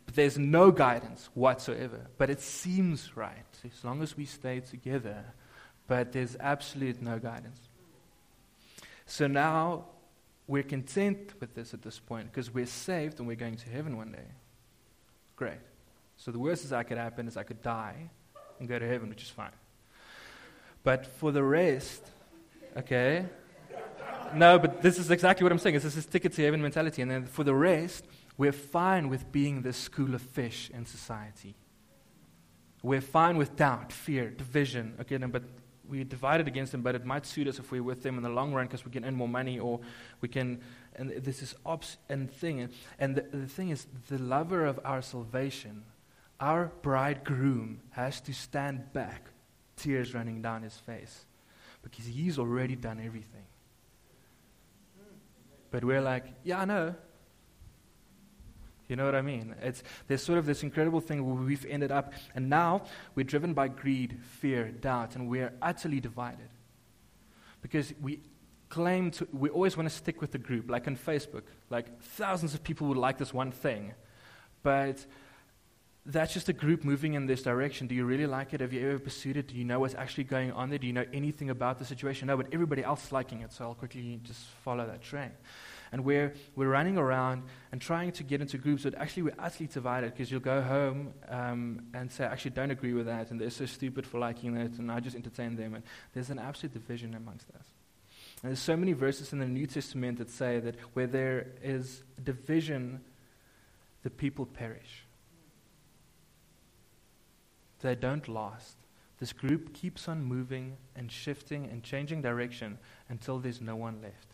But 0.06 0.14
there's 0.14 0.38
no 0.38 0.70
guidance 0.70 1.30
whatsoever. 1.34 2.06
But 2.18 2.30
it 2.30 2.40
seems 2.40 3.16
right 3.16 3.46
as 3.64 3.84
long 3.84 4.02
as 4.02 4.16
we 4.16 4.24
stay 4.24 4.60
together. 4.60 5.24
But 5.86 6.12
there's 6.12 6.36
absolute 6.40 7.00
no 7.00 7.18
guidance. 7.18 7.60
So 9.12 9.26
now 9.26 9.84
we're 10.46 10.62
content 10.62 11.34
with 11.38 11.54
this 11.54 11.74
at 11.74 11.82
this 11.82 11.98
point 11.98 12.32
because 12.32 12.54
we're 12.54 12.64
saved 12.64 13.18
and 13.18 13.28
we're 13.28 13.36
going 13.36 13.56
to 13.56 13.68
heaven 13.68 13.98
one 13.98 14.10
day. 14.10 14.30
Great. 15.36 15.58
So 16.16 16.30
the 16.30 16.38
worst 16.38 16.70
that 16.70 16.88
could 16.88 16.96
happen 16.96 17.28
is 17.28 17.36
I 17.36 17.42
could 17.42 17.60
die 17.60 18.08
and 18.58 18.66
go 18.66 18.78
to 18.78 18.88
heaven, 18.88 19.10
which 19.10 19.22
is 19.22 19.28
fine. 19.28 19.50
But 20.82 21.04
for 21.04 21.30
the 21.30 21.42
rest, 21.42 22.06
Okay? 22.74 23.26
No, 24.34 24.58
but 24.58 24.80
this 24.80 24.98
is 24.98 25.10
exactly 25.10 25.44
what 25.44 25.52
I'm 25.52 25.58
saying. 25.58 25.74
Is 25.74 25.82
this 25.82 25.98
is 25.98 26.06
ticket 26.06 26.32
to 26.32 26.42
heaven 26.42 26.62
mentality. 26.62 27.02
And 27.02 27.10
then 27.10 27.26
for 27.26 27.44
the 27.44 27.54
rest, 27.54 28.06
we're 28.38 28.50
fine 28.50 29.10
with 29.10 29.30
being 29.30 29.60
the 29.60 29.74
school 29.74 30.14
of 30.14 30.22
fish 30.22 30.70
in 30.72 30.86
society. 30.86 31.54
We're 32.82 33.02
fine 33.02 33.36
with 33.36 33.56
doubt, 33.56 33.92
fear, 33.92 34.30
division. 34.30 34.94
Okay, 35.02 35.18
no, 35.18 35.28
but 35.28 35.42
we 35.92 36.02
divided 36.04 36.48
against 36.48 36.72
them, 36.72 36.80
but 36.80 36.94
it 36.94 37.04
might 37.04 37.26
suit 37.26 37.46
us 37.46 37.58
if 37.58 37.70
we're 37.70 37.82
with 37.82 38.02
them 38.02 38.16
in 38.16 38.22
the 38.22 38.30
long 38.30 38.54
run 38.54 38.66
because 38.66 38.84
we 38.84 38.90
can 38.90 39.04
earn 39.04 39.14
more 39.14 39.28
money 39.28 39.58
or 39.58 39.78
we 40.22 40.28
can. 40.28 40.62
And 40.96 41.10
this 41.10 41.42
is 41.42 41.54
ops 41.66 41.98
and 42.08 42.30
thing. 42.30 42.70
And 42.98 43.14
the, 43.14 43.20
the 43.30 43.46
thing 43.46 43.68
is, 43.68 43.86
the 44.08 44.18
lover 44.18 44.64
of 44.64 44.80
our 44.86 45.02
salvation, 45.02 45.84
our 46.40 46.72
bridegroom, 46.80 47.82
has 47.90 48.22
to 48.22 48.32
stand 48.32 48.92
back, 48.94 49.28
tears 49.76 50.14
running 50.14 50.40
down 50.40 50.62
his 50.62 50.76
face 50.78 51.26
because 51.82 52.06
He's 52.06 52.38
already 52.38 52.74
done 52.74 52.98
everything. 53.04 53.44
But 55.70 55.84
we're 55.84 56.00
like, 56.00 56.24
yeah, 56.42 56.60
I 56.60 56.64
know. 56.64 56.94
You 58.92 58.96
know 58.96 59.06
what 59.06 59.14
I 59.14 59.22
mean? 59.22 59.54
It's, 59.62 59.82
there's 60.06 60.22
sort 60.22 60.38
of 60.38 60.44
this 60.44 60.62
incredible 60.62 61.00
thing 61.00 61.24
where 61.24 61.34
we've 61.34 61.64
ended 61.64 61.90
up, 61.90 62.12
and 62.34 62.50
now 62.50 62.82
we're 63.14 63.24
driven 63.24 63.54
by 63.54 63.68
greed, 63.68 64.18
fear, 64.22 64.68
doubt, 64.70 65.16
and 65.16 65.30
we're 65.30 65.50
utterly 65.62 65.98
divided. 65.98 66.50
Because 67.62 67.94
we 68.02 68.20
claim 68.68 69.10
to, 69.12 69.26
we 69.32 69.48
always 69.48 69.78
want 69.78 69.88
to 69.88 69.94
stick 69.94 70.20
with 70.20 70.32
the 70.32 70.36
group, 70.36 70.68
like 70.68 70.86
on 70.88 70.98
Facebook. 70.98 71.44
Like 71.70 72.02
thousands 72.02 72.52
of 72.52 72.62
people 72.62 72.86
would 72.88 72.98
like 72.98 73.16
this 73.16 73.32
one 73.32 73.50
thing, 73.50 73.94
but 74.62 75.06
that's 76.04 76.34
just 76.34 76.50
a 76.50 76.52
group 76.52 76.84
moving 76.84 77.14
in 77.14 77.24
this 77.24 77.42
direction. 77.42 77.86
Do 77.86 77.94
you 77.94 78.04
really 78.04 78.26
like 78.26 78.52
it? 78.52 78.60
Have 78.60 78.74
you 78.74 78.86
ever 78.90 78.98
pursued 78.98 79.38
it? 79.38 79.48
Do 79.48 79.54
you 79.54 79.64
know 79.64 79.80
what's 79.80 79.94
actually 79.94 80.24
going 80.24 80.52
on 80.52 80.68
there? 80.68 80.78
Do 80.78 80.86
you 80.86 80.92
know 80.92 81.06
anything 81.14 81.48
about 81.48 81.78
the 81.78 81.86
situation? 81.86 82.26
No, 82.26 82.36
but 82.36 82.48
everybody 82.52 82.84
else 82.84 83.06
is 83.06 83.12
liking 83.12 83.40
it, 83.40 83.54
so 83.54 83.64
I'll 83.64 83.74
quickly 83.74 84.20
just 84.22 84.44
follow 84.62 84.86
that 84.86 85.00
train. 85.00 85.30
And 85.92 86.04
we're, 86.04 86.32
we're 86.56 86.68
running 86.68 86.96
around 86.96 87.42
and 87.70 87.80
trying 87.80 88.12
to 88.12 88.22
get 88.22 88.40
into 88.40 88.56
groups, 88.56 88.84
that 88.84 88.94
actually 88.94 89.24
we're 89.24 89.34
utterly 89.38 89.66
divided 89.66 90.12
because 90.12 90.30
you'll 90.30 90.40
go 90.40 90.62
home 90.62 91.12
um, 91.28 91.82
and 91.92 92.10
say, 92.10 92.24
I 92.24 92.32
actually 92.32 92.52
don't 92.52 92.70
agree 92.70 92.94
with 92.94 93.06
that, 93.06 93.30
and 93.30 93.38
they're 93.38 93.50
so 93.50 93.66
stupid 93.66 94.06
for 94.06 94.18
liking 94.18 94.54
that, 94.54 94.78
and 94.78 94.90
I 94.90 95.00
just 95.00 95.14
entertain 95.14 95.56
them. 95.56 95.74
And 95.74 95.84
there's 96.14 96.30
an 96.30 96.38
absolute 96.38 96.72
division 96.72 97.14
amongst 97.14 97.48
us. 97.50 97.66
And 98.42 98.50
there's 98.50 98.58
so 98.58 98.76
many 98.76 98.94
verses 98.94 99.32
in 99.32 99.38
the 99.38 99.46
New 99.46 99.66
Testament 99.66 100.18
that 100.18 100.30
say 100.30 100.58
that 100.60 100.76
where 100.94 101.06
there 101.06 101.48
is 101.62 102.02
division, 102.24 103.00
the 104.02 104.10
people 104.10 104.46
perish 104.46 105.04
they 107.82 107.94
don't 107.94 108.26
last. 108.28 108.76
This 109.18 109.32
group 109.32 109.74
keeps 109.74 110.08
on 110.08 110.24
moving 110.24 110.76
and 110.96 111.12
shifting 111.12 111.66
and 111.66 111.82
changing 111.82 112.22
direction 112.22 112.78
until 113.08 113.38
there's 113.38 113.60
no 113.60 113.76
one 113.76 114.00
left. 114.02 114.31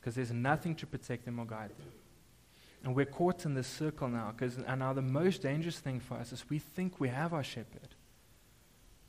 Because 0.00 0.14
there's 0.14 0.32
nothing 0.32 0.74
to 0.76 0.86
protect 0.86 1.24
them 1.24 1.38
or 1.38 1.46
guide 1.46 1.70
them. 1.70 1.92
And 2.84 2.94
we're 2.94 3.06
caught 3.06 3.44
in 3.44 3.54
this 3.54 3.66
circle 3.66 4.08
now. 4.08 4.32
Because 4.36 4.56
and 4.56 4.78
now 4.78 4.92
the 4.92 5.02
most 5.02 5.42
dangerous 5.42 5.78
thing 5.78 6.00
for 6.00 6.14
us 6.14 6.32
is 6.32 6.48
we 6.48 6.58
think 6.58 7.00
we 7.00 7.08
have 7.08 7.32
our 7.32 7.44
shepherd. 7.44 7.94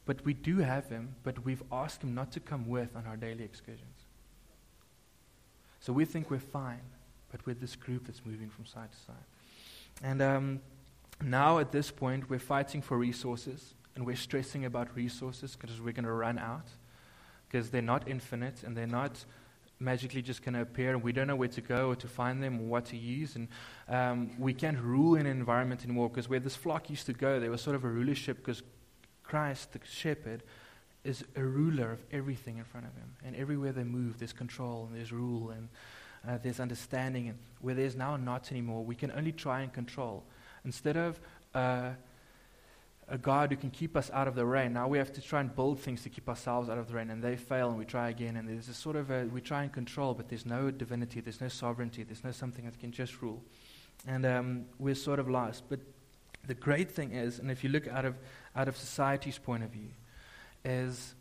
But 0.06 0.26
we 0.26 0.34
do 0.34 0.58
have 0.58 0.90
him, 0.90 1.16
but 1.24 1.46
we've 1.46 1.62
asked 1.72 2.04
him 2.04 2.16
not 2.16 2.32
to 2.32 2.40
come 2.40 2.68
with 2.68 2.96
on 2.96 3.06
our 3.06 3.16
daily 3.16 3.44
excursions. 3.44 4.06
So 5.80 5.94
we 5.94 6.04
think 6.04 6.32
we're 6.32 6.40
fine, 6.40 6.82
but 7.32 7.46
we're 7.46 7.54
this 7.54 7.76
group 7.76 8.08
that's 8.08 8.26
moving 8.26 8.50
from 8.50 8.66
side 8.66 8.92
to 8.92 8.98
side. 8.98 9.16
And 10.02 10.22
um, 10.22 10.62
now, 11.22 11.60
at 11.60 11.72
this 11.72 11.92
point, 11.92 12.30
we're 12.30 12.40
fighting 12.40 12.82
for 12.82 12.98
resources 12.98 13.76
and 13.96 14.06
we're 14.06 14.16
stressing 14.16 14.66
about 14.66 14.96
resources 14.96 15.56
because 15.56 15.82
we're 15.82 15.94
going 15.94 16.06
to 16.06 16.12
run 16.12 16.38
out 16.38 16.68
because 17.48 17.70
they're 17.70 17.82
not 17.82 18.08
infinite 18.08 18.64
and 18.64 18.76
they're 18.76 18.88
not 18.88 19.26
magically 19.80 20.22
just 20.22 20.44
going 20.44 20.54
to 20.54 20.62
appear 20.62 20.92
and 20.92 21.02
we 21.02 21.12
don't 21.12 21.28
know 21.28 21.36
where 21.36 21.48
to 21.48 21.62
go 21.62 21.90
or 21.90 21.96
to 21.96 22.08
find 22.08 22.44
them 22.44 22.60
or 22.60 22.66
what 22.66 22.86
to 22.86 22.98
use. 22.98 23.36
And 23.36 23.48
um, 23.88 24.32
we 24.38 24.54
can't 24.54 24.78
rule 24.80 25.16
in 25.16 25.26
an 25.26 25.38
environment 25.38 25.84
anymore 25.84 26.10
because 26.10 26.30
where 26.30 26.40
this 26.40 26.56
flock 26.56 26.90
used 26.90 27.06
to 27.06 27.14
go, 27.14 27.40
there 27.40 27.52
was 27.52 27.62
sort 27.62 27.76
of 27.76 27.84
a 27.86 27.90
rulership 27.90 28.38
because 28.38 28.62
Christ, 29.24 29.74
the 29.74 29.80
shepherd, 29.90 30.44
is 31.04 31.24
a 31.36 31.44
ruler 31.44 31.92
of 31.92 32.00
everything 32.12 32.58
in 32.58 32.66
front 32.66 32.86
of 32.88 32.94
him. 32.96 33.16
And 33.26 33.36
everywhere 33.36 33.72
they 33.72 33.84
move, 33.84 34.20
there's 34.20 34.34
control 34.34 34.88
and 34.88 34.98
there's 34.98 35.14
rule 35.14 35.52
and 35.52 35.70
uh, 36.28 36.38
there's 36.44 36.60
understanding. 36.60 37.30
And 37.30 37.38
where 37.62 37.76
there's 37.76 37.96
now 37.96 38.18
not 38.18 38.52
anymore, 38.52 38.84
we 38.84 38.96
can 38.96 39.12
only 39.12 39.32
try 39.32 39.62
and 39.62 39.72
control. 39.72 40.26
Instead 40.66 40.98
of 40.98 41.20
uh, 41.56 41.92
a 43.10 43.18
God 43.18 43.52
who 43.52 43.58
can 43.58 43.72
keep 43.72 43.98
us 43.98 44.12
out 44.14 44.28
of 44.28 44.36
the 44.36 44.46
rain, 44.46 44.74
now 44.74 44.88
we 44.88 44.98
have 44.98 45.12
to 45.14 45.22
try 45.22 45.40
and 45.40 45.54
build 45.54 45.80
things 45.80 46.04
to 46.04 46.10
keep 46.10 46.30
ourselves 46.30 46.70
out 46.70 46.78
of 46.78 46.88
the 46.88 46.94
rain, 46.94 47.10
and 47.10 47.24
they 47.24 47.36
fail, 47.36 47.70
and 47.70 47.78
we 47.78 47.86
try 47.86 48.10
again. 48.10 48.36
And 48.36 48.48
there's 48.48 48.70
a 48.70 48.74
sort 48.74 48.96
of 48.96 49.10
a, 49.10 49.26
we 49.26 49.42
try 49.42 49.64
and 49.64 49.72
control, 49.72 50.14
but 50.14 50.30
there's 50.30 50.46
no 50.46 50.72
divinity, 50.72 51.20
there's 51.20 51.42
no 51.42 51.48
sovereignty, 51.48 52.04
there's 52.04 52.24
no 52.24 52.32
something 52.32 52.66
that 52.66 52.80
can 52.80 52.92
just 52.92 53.22
rule. 53.22 53.42
And 54.08 54.26
um, 54.26 54.66
we're 54.78 54.96
sort 54.96 55.20
of 55.20 55.30
lost. 55.30 55.64
But 55.70 55.80
the 56.46 56.54
great 56.54 56.92
thing 56.92 57.12
is, 57.12 57.40
and 57.40 57.50
if 57.52 57.64
you 57.64 57.70
look 57.70 57.88
out 57.88 58.06
of, 58.06 58.16
out 58.56 58.68
of 58.68 58.78
society's 58.78 59.38
point 59.38 59.64
of 59.64 59.72
view, 59.72 59.90
is 60.64 61.16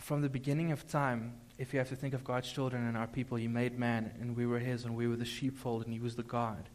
from 0.00 0.22
the 0.22 0.28
beginning 0.28 0.72
of 0.72 0.86
time, 0.88 1.34
if 1.58 1.72
you 1.72 1.78
have 1.78 1.88
to 1.90 1.96
think 1.96 2.14
of 2.14 2.24
God's 2.24 2.50
children 2.50 2.86
and 2.86 2.96
our 2.96 3.06
people, 3.06 3.36
He 3.36 3.48
made 3.48 3.78
man, 3.78 4.12
and 4.20 4.36
we 4.36 4.46
were 4.46 4.58
His, 4.58 4.84
and 4.84 4.96
we 4.96 5.06
were 5.06 5.16
the 5.16 5.24
sheepfold, 5.24 5.84
and 5.84 5.92
He 5.92 6.00
was 6.00 6.16
the 6.16 6.22
God. 6.22 6.68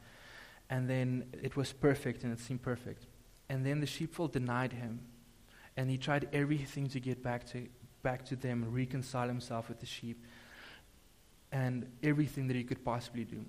And 0.69 0.89
then 0.89 1.25
it 1.41 1.55
was 1.55 1.73
perfect, 1.73 2.23
and 2.23 2.31
it 2.31 2.39
seemed 2.39 2.61
perfect. 2.61 3.05
And 3.49 3.65
then 3.65 3.79
the 3.79 3.87
sheepfold 3.87 4.33
denied 4.33 4.73
Him, 4.73 4.99
and 5.75 5.89
He 5.89 5.97
tried 5.97 6.29
everything 6.33 6.87
to 6.89 6.99
get 6.99 7.23
back 7.23 7.45
to, 7.47 7.67
back 8.03 8.25
to 8.25 8.35
them 8.35 8.63
and 8.63 8.73
reconcile 8.73 9.27
Himself 9.27 9.69
with 9.69 9.79
the 9.79 9.85
sheep, 9.85 10.23
and 11.51 11.85
everything 12.03 12.47
that 12.47 12.55
He 12.55 12.63
could 12.63 12.85
possibly 12.85 13.23
do. 13.23 13.43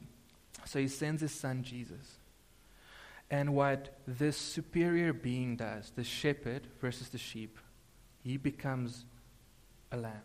So 0.64 0.78
He 0.78 0.88
sends 0.88 1.22
His 1.22 1.32
Son, 1.32 1.62
Jesus. 1.62 2.18
And 3.30 3.54
what 3.54 3.96
this 4.06 4.36
superior 4.36 5.12
being 5.12 5.56
does, 5.56 5.92
the 5.94 6.02
shepherd 6.02 6.66
versus 6.80 7.10
the 7.10 7.18
sheep, 7.18 7.58
he 8.24 8.36
becomes 8.36 9.04
a 9.92 9.96
lamb. 9.96 10.22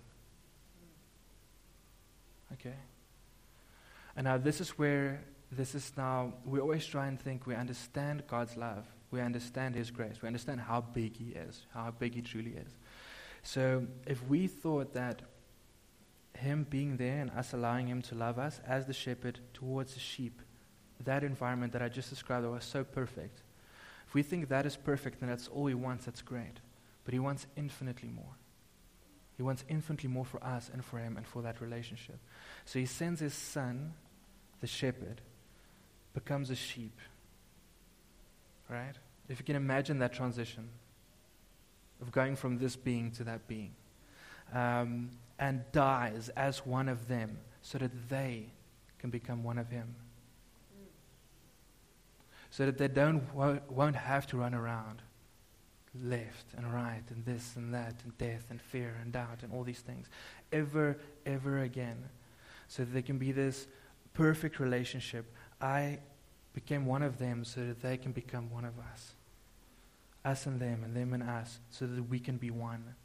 Okay? 2.53 2.73
And 4.15 4.25
now 4.25 4.37
this 4.37 4.59
is 4.59 4.71
where 4.71 5.23
this 5.51 5.75
is 5.75 5.91
now, 5.95 6.33
we 6.45 6.59
always 6.59 6.85
try 6.85 7.07
and 7.07 7.19
think 7.19 7.45
we 7.45 7.53
understand 7.53 8.23
God's 8.27 8.57
love. 8.57 8.85
We 9.15 9.21
understand 9.21 9.75
His 9.75 9.91
grace. 9.91 10.21
We 10.21 10.27
understand 10.27 10.59
how 10.59 10.81
big 10.81 11.15
He 11.15 11.29
is, 11.29 11.65
how 11.73 11.93
big 11.97 12.15
He 12.15 12.21
truly 12.21 12.51
is. 12.51 12.77
So 13.43 13.87
if 14.05 14.21
we 14.27 14.47
thought 14.47 14.93
that 14.93 15.21
Him 16.37 16.67
being 16.69 16.97
there 16.97 17.21
and 17.21 17.31
us 17.31 17.53
allowing 17.53 17.87
Him 17.87 18.01
to 18.03 18.15
love 18.15 18.37
us 18.37 18.59
as 18.67 18.85
the 18.85 18.93
shepherd 18.93 19.39
towards 19.53 19.93
the 19.93 20.01
sheep, 20.01 20.41
that 21.05 21.23
environment 21.23 21.71
that 21.73 21.81
I 21.81 21.87
just 21.87 22.09
described 22.09 22.43
that 22.43 22.49
was 22.49 22.65
so 22.65 22.83
perfect, 22.83 23.41
if 24.05 24.13
we 24.13 24.21
think 24.21 24.49
that 24.49 24.65
is 24.65 24.75
perfect 24.75 25.21
and 25.21 25.31
that's 25.31 25.47
all 25.47 25.67
He 25.67 25.73
wants, 25.73 26.05
that's 26.05 26.21
great. 26.21 26.59
But 27.05 27.13
He 27.13 27.19
wants 27.19 27.47
infinitely 27.55 28.09
more. 28.09 28.35
He 29.37 29.43
wants 29.43 29.63
infinitely 29.69 30.09
more 30.09 30.25
for 30.25 30.43
us 30.43 30.69
and 30.71 30.83
for 30.83 30.97
him 30.97 31.17
and 31.17 31.27
for 31.27 31.41
that 31.41 31.59
relationship. 31.59 32.19
So 32.63 32.79
he 32.79 32.85
sends 32.85 33.19
his 33.19 33.33
son, 33.33 33.93
the 34.61 34.67
shepherd, 34.67 35.21
becomes 36.13 36.49
a 36.49 36.55
sheep. 36.55 36.97
Right? 38.69 38.95
If 39.27 39.39
you 39.39 39.45
can 39.45 39.55
imagine 39.55 39.99
that 39.99 40.13
transition 40.13 40.69
of 42.01 42.11
going 42.11 42.35
from 42.35 42.57
this 42.57 42.75
being 42.75 43.11
to 43.11 43.23
that 43.23 43.47
being, 43.47 43.71
um, 44.53 45.09
and 45.39 45.63
dies 45.71 46.29
as 46.29 46.65
one 46.65 46.87
of 46.87 47.07
them 47.07 47.37
so 47.61 47.77
that 47.77 48.09
they 48.09 48.47
can 48.99 49.09
become 49.09 49.43
one 49.43 49.57
of 49.57 49.69
him. 49.69 49.95
So 52.51 52.65
that 52.65 52.77
they 52.77 52.87
don't, 52.87 53.23
won't 53.33 53.95
have 53.95 54.27
to 54.27 54.37
run 54.37 54.53
around 54.53 55.01
left 56.03 56.45
and 56.57 56.73
right 56.73 57.03
and 57.09 57.25
this 57.25 57.55
and 57.55 57.73
that 57.73 57.95
and 58.03 58.17
death 58.17 58.47
and 58.49 58.61
fear 58.61 58.97
and 59.01 59.11
doubt 59.11 59.39
and 59.43 59.53
all 59.53 59.63
these 59.63 59.79
things 59.79 60.07
ever, 60.51 60.97
ever 61.25 61.59
again. 61.59 61.97
So 62.67 62.83
that 62.83 62.91
there 62.91 63.01
can 63.01 63.17
be 63.17 63.31
this 63.31 63.67
perfect 64.13 64.59
relationship. 64.59 65.25
I 65.61 65.99
became 66.55 66.87
one 66.87 67.03
of 67.03 67.19
them 67.19 67.43
so 67.43 67.59
that 67.67 67.83
they 67.83 67.97
can 67.97 68.13
become 68.13 68.49
one 68.49 68.65
of 68.65 68.79
us. 68.79 69.13
Us 70.23 70.47
and 70.47 70.59
them, 70.59 70.83
and 70.83 70.95
them 70.95 71.13
and 71.13 71.21
us, 71.21 71.59
so 71.69 71.85
that 71.85 72.09
we 72.09 72.17
can 72.17 72.37
be 72.37 72.49
one. 72.49 72.95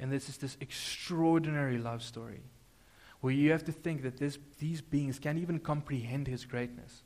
And 0.00 0.10
this 0.10 0.28
is 0.28 0.38
this 0.38 0.56
extraordinary 0.60 1.78
love 1.78 2.02
story 2.02 2.40
where 3.20 3.32
you 3.32 3.52
have 3.52 3.64
to 3.64 3.72
think 3.72 4.02
that 4.02 4.18
this, 4.18 4.38
these 4.58 4.80
beings 4.80 5.18
can't 5.18 5.38
even 5.38 5.60
comprehend 5.60 6.26
his 6.26 6.44
greatness. 6.44 7.02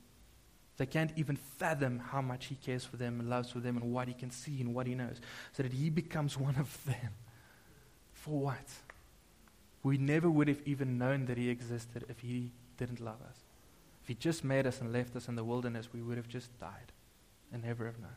They 0.81 0.87
can't 0.87 1.13
even 1.15 1.37
fathom 1.37 1.99
how 1.99 2.23
much 2.23 2.47
He 2.47 2.55
cares 2.55 2.87
for 2.87 2.97
them 2.97 3.21
and 3.21 3.29
loves 3.29 3.51
for 3.51 3.61
them 3.61 3.77
and 3.77 3.93
what 3.93 4.09
He 4.09 4.15
can 4.15 4.31
see 4.31 4.63
and 4.63 4.75
what 4.75 4.87
He 4.87 4.95
knows. 4.95 5.21
So 5.53 5.63
that 5.63 5.75
He 5.75 5.91
becomes 5.91 6.39
one 6.39 6.57
of 6.57 6.83
them. 6.87 7.11
For 8.15 8.41
what? 8.41 8.67
We 9.83 9.99
never 9.99 10.31
would 10.31 10.49
have 10.49 10.63
even 10.65 10.97
known 10.97 11.27
that 11.27 11.37
He 11.37 11.51
existed 11.51 12.07
if 12.09 12.21
He 12.21 12.53
didn't 12.79 12.99
love 12.99 13.19
us. 13.29 13.37
He 14.11 14.15
just 14.15 14.43
made 14.43 14.67
us 14.67 14.81
and 14.81 14.93
left 14.93 15.15
us 15.15 15.29
in 15.29 15.37
the 15.37 15.45
wilderness, 15.45 15.91
we 15.93 16.03
would 16.03 16.17
have 16.17 16.27
just 16.27 16.59
died 16.59 16.91
and 17.53 17.63
never 17.63 17.87
have 17.87 18.01
known. 18.01 18.11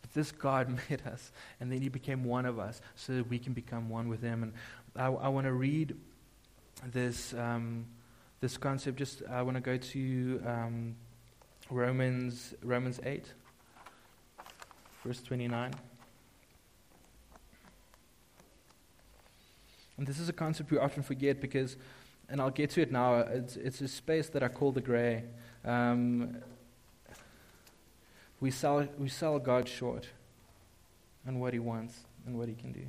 But 0.00 0.12
this 0.12 0.32
God 0.32 0.68
made 0.90 1.02
us, 1.06 1.30
and 1.60 1.70
then 1.70 1.80
He 1.80 1.88
became 1.88 2.24
one 2.24 2.46
of 2.46 2.58
us 2.58 2.80
so 2.96 3.14
that 3.14 3.28
we 3.30 3.38
can 3.38 3.52
become 3.52 3.88
one 3.88 4.08
with 4.08 4.22
Him. 4.22 4.42
And 4.42 4.52
I, 4.96 5.06
I 5.06 5.28
want 5.28 5.46
to 5.46 5.52
read 5.52 5.96
this, 6.84 7.32
um, 7.34 7.86
this 8.40 8.56
concept. 8.56 8.98
Just 8.98 9.22
I 9.30 9.42
want 9.42 9.56
to 9.56 9.60
go 9.60 9.76
to. 9.76 10.42
Um, 10.44 10.96
Romans, 11.70 12.52
Romans 12.64 12.98
8, 13.04 13.32
verse 15.04 15.22
29. 15.22 15.72
And 19.96 20.06
this 20.06 20.18
is 20.18 20.28
a 20.28 20.32
concept 20.32 20.72
we 20.72 20.78
often 20.78 21.04
forget 21.04 21.40
because, 21.40 21.76
and 22.30 22.40
I'll 22.40 22.50
get 22.50 22.70
to 22.70 22.82
it 22.82 22.92
now, 22.92 23.16
it's, 23.16 23.56
it's 23.56 23.80
a 23.80 23.88
space 23.88 24.28
that 24.30 24.42
I 24.42 24.48
call 24.48 24.70
the 24.70 24.80
gray. 24.80 25.24
Um, 25.64 26.36
we, 28.40 28.50
sell, 28.50 28.86
we 28.98 29.08
sell 29.08 29.38
God 29.38 29.68
short 29.68 30.06
on 31.26 31.40
what 31.40 31.52
he 31.52 31.58
wants 31.58 31.98
and 32.26 32.38
what 32.38 32.48
he 32.48 32.54
can 32.54 32.72
do. 32.72 32.86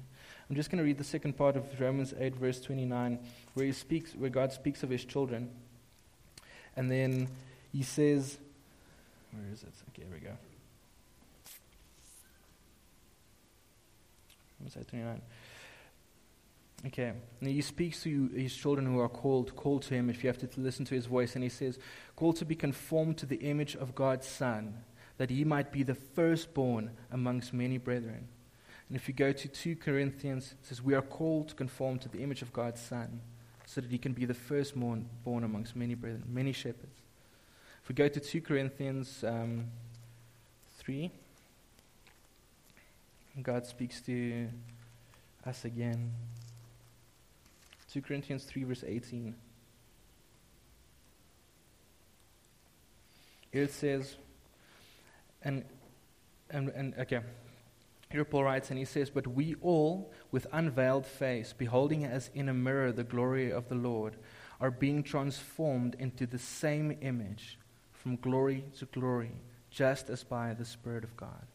I'm 0.50 0.56
just 0.56 0.70
going 0.70 0.78
to 0.78 0.84
read 0.84 0.98
the 0.98 1.04
second 1.04 1.38
part 1.38 1.56
of 1.56 1.80
Romans 1.80 2.14
8, 2.18 2.36
verse 2.36 2.62
29, 2.62 3.18
where, 3.56 3.66
he 3.66 3.72
speaks, 3.72 4.14
where 4.14 4.30
God 4.30 4.52
speaks 4.52 4.84
of 4.84 4.90
his 4.90 5.04
children. 5.04 5.50
And 6.76 6.90
then 6.92 7.28
he 7.72 7.84
says, 7.84 8.38
where 9.32 9.52
is 9.52 9.64
it? 9.64 9.74
Okay, 9.90 10.04
here 10.08 10.14
we 10.14 10.20
go. 10.20 10.38
Verse 14.62 14.86
29. 14.88 15.22
Okay. 16.88 17.13
And 17.39 17.50
he 17.50 17.62
speaks 17.62 18.02
to 18.04 18.28
his 18.30 18.56
children 18.56 18.88
who 18.88 19.00
are 19.00 19.10
called, 19.10 19.56
called 19.56 19.84
to 19.84 19.94
him 19.94 20.10
if 20.10 20.24
you 20.24 20.28
have 20.30 20.39
to 20.39 20.50
listen 20.60 20.86
to 20.86 20.96
his 20.96 21.06
voice. 21.06 21.36
And 21.36 21.44
he 21.44 21.50
says, 21.50 21.78
Called 22.15 22.38
to 22.38 22.46
be 22.46 22.56
conformed 22.56 23.17
to 23.20 23.26
the 23.26 23.38
image 23.38 23.76
of 23.76 23.94
God's 23.94 24.28
Son, 24.28 24.84
that 25.17 25.30
he 25.30 25.44
might 25.44 25.72
be 25.72 25.84
the 25.84 25.96
firstborn 25.96 26.91
amongst 27.12 27.54
many 27.54 27.78
brethren. 27.78 28.28
And 28.88 28.98
if 28.98 29.08
you 29.08 29.13
go 29.13 29.32
to 29.32 29.48
2 29.48 29.76
Corinthians, 29.76 30.56
it 30.60 30.67
says, 30.67 30.82
We 30.82 30.96
are 30.96 31.02
called 31.02 31.50
to 31.50 31.56
conform 31.56 32.00
to 32.00 32.10
the 32.10 32.24
image 32.24 32.41
of 32.41 32.52
God's 32.52 32.82
Son, 32.82 33.22
so 33.65 33.80
that 33.82 33.91
he 33.91 33.98
can 33.98 34.13
be 34.13 34.26
the 34.26 34.34
firstborn 34.34 35.08
born 35.24 35.44
amongst 35.44 35.76
many 35.76 35.94
brethren, 35.94 36.24
many 36.28 36.52
shepherds. 36.52 37.00
If 37.84 37.89
we 37.89 37.96
go 37.96 38.08
to 38.08 38.20
2 38.20 38.41
Corinthians 38.41 39.24
um, 39.24 39.67
3, 40.80 41.12
God 43.41 43.65
speaks 43.65 44.02
to 44.02 44.50
us 45.46 45.63
again. 45.63 46.12
2 47.92 48.02
Corinthians 48.02 48.44
3, 48.46 48.64
verse 48.64 48.84
18. 48.88 49.36
Here 53.52 53.64
it 53.64 53.72
says, 53.72 54.16
and, 55.44 55.66
and, 56.50 56.70
and 56.70 56.94
okay, 57.00 57.20
here 58.10 58.24
Paul 58.24 58.46
writes, 58.46 58.70
and 58.70 58.80
he 58.80 58.86
says, 58.86 59.10
But 59.10 59.28
we 59.28 59.56
all, 59.62 60.14
with 60.32 60.48
unveiled 60.54 61.06
face, 61.06 61.54
beholding 61.54 62.06
as 62.06 62.30
in 62.34 62.48
a 62.48 62.54
mirror 62.54 62.92
the 62.92 63.04
glory 63.04 63.52
of 63.52 63.68
the 63.68 63.76
Lord, 63.76 64.16
are 64.62 64.72
being 64.72 65.04
transformed 65.04 65.96
into 66.00 66.26
the 66.26 66.40
same 66.40 66.98
image 67.02 67.58
from 67.92 68.16
glory 68.18 68.64
to 68.80 68.86
glory, 68.86 69.32
just 69.70 70.10
as 70.10 70.24
by 70.24 70.54
the 70.54 70.66
Spirit 70.66 71.04
of 71.04 71.18
God. 71.18 71.48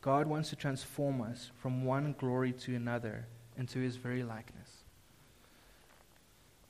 God 0.00 0.26
wants 0.26 0.50
to 0.50 0.56
transform 0.56 1.20
us 1.20 1.50
from 1.60 1.84
one 1.84 2.14
glory 2.18 2.52
to 2.52 2.74
another 2.74 3.26
into 3.56 3.80
his 3.80 3.96
very 3.96 4.22
likeness. 4.22 4.77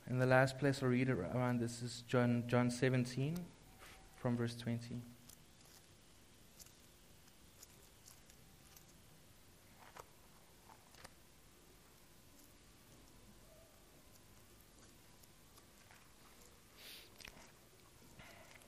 And 0.09 0.19
the 0.19 0.25
last 0.25 0.57
place 0.57 0.81
I'll 0.81 0.89
read 0.89 1.07
around 1.07 1.59
this 1.59 1.83
is 1.83 2.03
John, 2.07 2.43
John 2.47 2.71
17 2.71 3.37
from 4.15 4.35
verse 4.35 4.55
20. 4.55 5.01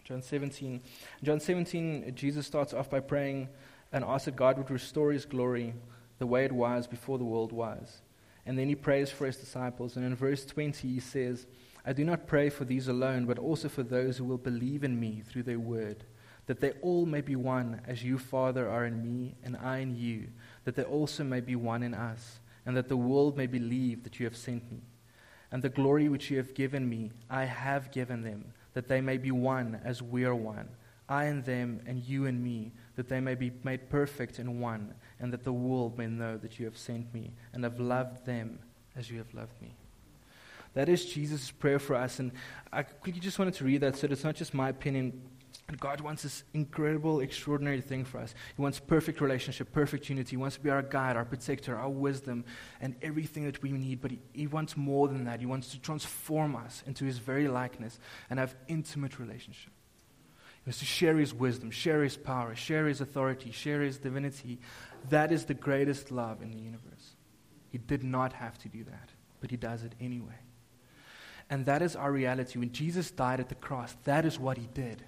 John 0.03 0.21
17. 0.21 0.81
John 1.23 1.39
17, 1.39 2.11
Jesus 2.13 2.45
starts 2.45 2.73
off 2.73 2.89
by 2.89 2.99
praying 2.99 3.47
and 3.91 4.03
asks 4.03 4.25
that 4.25 4.35
God 4.35 4.59
would 4.59 4.69
restore 4.69 5.11
his 5.11 5.25
glory 5.25 5.73
the 6.19 6.27
way 6.27 6.45
it 6.45 6.51
was 6.51 6.85
before 6.85 7.17
the 7.17 7.23
world 7.23 7.51
was. 7.51 8.01
And 8.51 8.59
then 8.59 8.67
he 8.67 8.75
prays 8.75 9.09
for 9.09 9.25
his 9.25 9.37
disciples. 9.37 9.95
And 9.95 10.03
in 10.03 10.13
verse 10.13 10.45
20, 10.45 10.85
he 10.85 10.99
says, 10.99 11.47
I 11.85 11.93
do 11.93 12.03
not 12.03 12.27
pray 12.27 12.49
for 12.49 12.65
these 12.65 12.89
alone, 12.89 13.25
but 13.25 13.39
also 13.39 13.69
for 13.69 13.81
those 13.81 14.17
who 14.17 14.25
will 14.25 14.37
believe 14.37 14.83
in 14.83 14.99
me 14.99 15.23
through 15.25 15.43
their 15.43 15.57
word, 15.57 16.03
that 16.47 16.59
they 16.59 16.71
all 16.81 17.05
may 17.05 17.21
be 17.21 17.37
one, 17.37 17.79
as 17.87 18.03
you, 18.03 18.17
Father, 18.17 18.67
are 18.67 18.85
in 18.85 19.01
me, 19.01 19.35
and 19.41 19.55
I 19.55 19.77
in 19.77 19.95
you, 19.95 20.27
that 20.65 20.75
they 20.75 20.83
also 20.83 21.23
may 21.23 21.39
be 21.39 21.55
one 21.55 21.81
in 21.81 21.93
us, 21.93 22.41
and 22.65 22.75
that 22.75 22.89
the 22.89 22.97
world 22.97 23.37
may 23.37 23.47
believe 23.47 24.03
that 24.03 24.19
you 24.19 24.25
have 24.25 24.35
sent 24.35 24.69
me. 24.69 24.81
And 25.49 25.63
the 25.63 25.69
glory 25.69 26.09
which 26.09 26.29
you 26.29 26.35
have 26.35 26.53
given 26.53 26.89
me, 26.89 27.13
I 27.29 27.45
have 27.45 27.89
given 27.89 28.21
them 28.21 28.51
that 28.73 28.89
they 28.89 28.99
may 28.99 29.15
be 29.17 29.31
one 29.31 29.79
as 29.85 30.01
we 30.01 30.25
are 30.25 30.35
one, 30.35 30.67
I 31.11 31.25
and 31.25 31.43
them, 31.43 31.81
and 31.85 32.01
you 32.01 32.25
and 32.25 32.41
me, 32.41 32.71
that 32.95 33.09
they 33.09 33.19
may 33.19 33.35
be 33.35 33.51
made 33.65 33.89
perfect 33.89 34.39
in 34.39 34.61
one, 34.61 34.93
and 35.19 35.33
that 35.33 35.43
the 35.43 35.51
world 35.51 35.97
may 35.97 36.07
know 36.07 36.37
that 36.37 36.57
you 36.57 36.63
have 36.63 36.77
sent 36.77 37.13
me 37.13 37.33
and 37.51 37.65
have 37.65 37.81
loved 37.81 38.25
them 38.25 38.59
as 38.95 39.11
you 39.11 39.17
have 39.17 39.33
loved 39.33 39.61
me. 39.61 39.75
That 40.73 40.87
is 40.87 41.03
Jesus' 41.03 41.51
prayer 41.51 41.79
for 41.79 41.95
us. 41.95 42.19
And 42.19 42.31
I 42.71 42.83
quickly 42.83 43.19
just 43.19 43.39
wanted 43.39 43.55
to 43.55 43.65
read 43.65 43.81
that 43.81 43.97
so 43.97 44.07
that 44.07 44.13
it's 44.13 44.23
not 44.23 44.35
just 44.35 44.53
my 44.53 44.69
opinion. 44.69 45.21
God 45.81 45.99
wants 45.99 46.23
this 46.23 46.45
incredible, 46.53 47.19
extraordinary 47.19 47.81
thing 47.81 48.05
for 48.05 48.19
us. 48.19 48.33
He 48.55 48.61
wants 48.61 48.79
perfect 48.79 49.19
relationship, 49.19 49.69
perfect 49.73 50.07
unity. 50.07 50.29
He 50.31 50.37
wants 50.37 50.55
to 50.55 50.61
be 50.61 50.69
our 50.69 50.81
guide, 50.81 51.17
our 51.17 51.25
protector, 51.25 51.75
our 51.75 51.89
wisdom, 51.89 52.45
and 52.79 52.95
everything 53.01 53.43
that 53.43 53.61
we 53.61 53.73
need. 53.73 53.99
But 53.99 54.11
he, 54.11 54.19
he 54.31 54.47
wants 54.47 54.77
more 54.77 55.09
than 55.09 55.25
that. 55.25 55.41
He 55.41 55.45
wants 55.45 55.71
to 55.71 55.79
transform 55.81 56.55
us 56.55 56.83
into 56.87 57.03
His 57.03 57.17
very 57.17 57.49
likeness 57.49 57.99
and 58.29 58.39
have 58.39 58.55
intimate 58.69 59.19
relationship. 59.19 59.73
Wants 60.65 60.79
to 60.79 60.85
share 60.85 61.17
His 61.17 61.33
wisdom, 61.33 61.71
share 61.71 62.03
His 62.03 62.17
power, 62.17 62.55
share 62.55 62.87
His 62.87 63.01
authority, 63.01 63.51
share 63.51 63.81
His 63.81 63.97
divinity. 63.97 64.59
That 65.09 65.31
is 65.31 65.45
the 65.45 65.53
greatest 65.53 66.11
love 66.11 66.41
in 66.41 66.51
the 66.51 66.59
universe. 66.59 67.15
He 67.69 67.77
did 67.77 68.03
not 68.03 68.33
have 68.33 68.57
to 68.59 68.69
do 68.69 68.83
that, 68.83 69.09
but 69.39 69.49
He 69.49 69.57
does 69.57 69.83
it 69.83 69.93
anyway. 69.99 70.39
And 71.51 71.65
that 71.65 71.81
is 71.81 71.97
our 71.97 72.13
reality. 72.13 72.57
When 72.57 72.71
Jesus 72.71 73.11
died 73.11 73.41
at 73.41 73.49
the 73.49 73.55
cross, 73.55 73.93
that 74.05 74.23
is 74.23 74.39
what 74.39 74.57
he 74.57 74.69
did. 74.73 75.03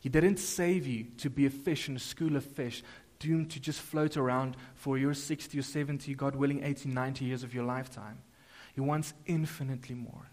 He 0.00 0.08
didn't 0.08 0.38
save 0.38 0.84
you 0.84 1.06
to 1.18 1.30
be 1.30 1.46
a 1.46 1.50
fish 1.50 1.88
in 1.88 1.94
a 1.94 2.00
school 2.00 2.34
of 2.34 2.44
fish, 2.44 2.82
doomed 3.20 3.52
to 3.52 3.60
just 3.60 3.80
float 3.80 4.16
around 4.16 4.56
for 4.74 4.98
your 4.98 5.14
60 5.14 5.56
or 5.56 5.62
70, 5.62 6.12
God 6.16 6.34
willing, 6.34 6.64
80, 6.64 6.88
90 6.88 7.24
years 7.24 7.44
of 7.44 7.54
your 7.54 7.62
lifetime. 7.62 8.18
He 8.74 8.80
wants 8.80 9.14
infinitely 9.26 9.94
more. 9.94 10.28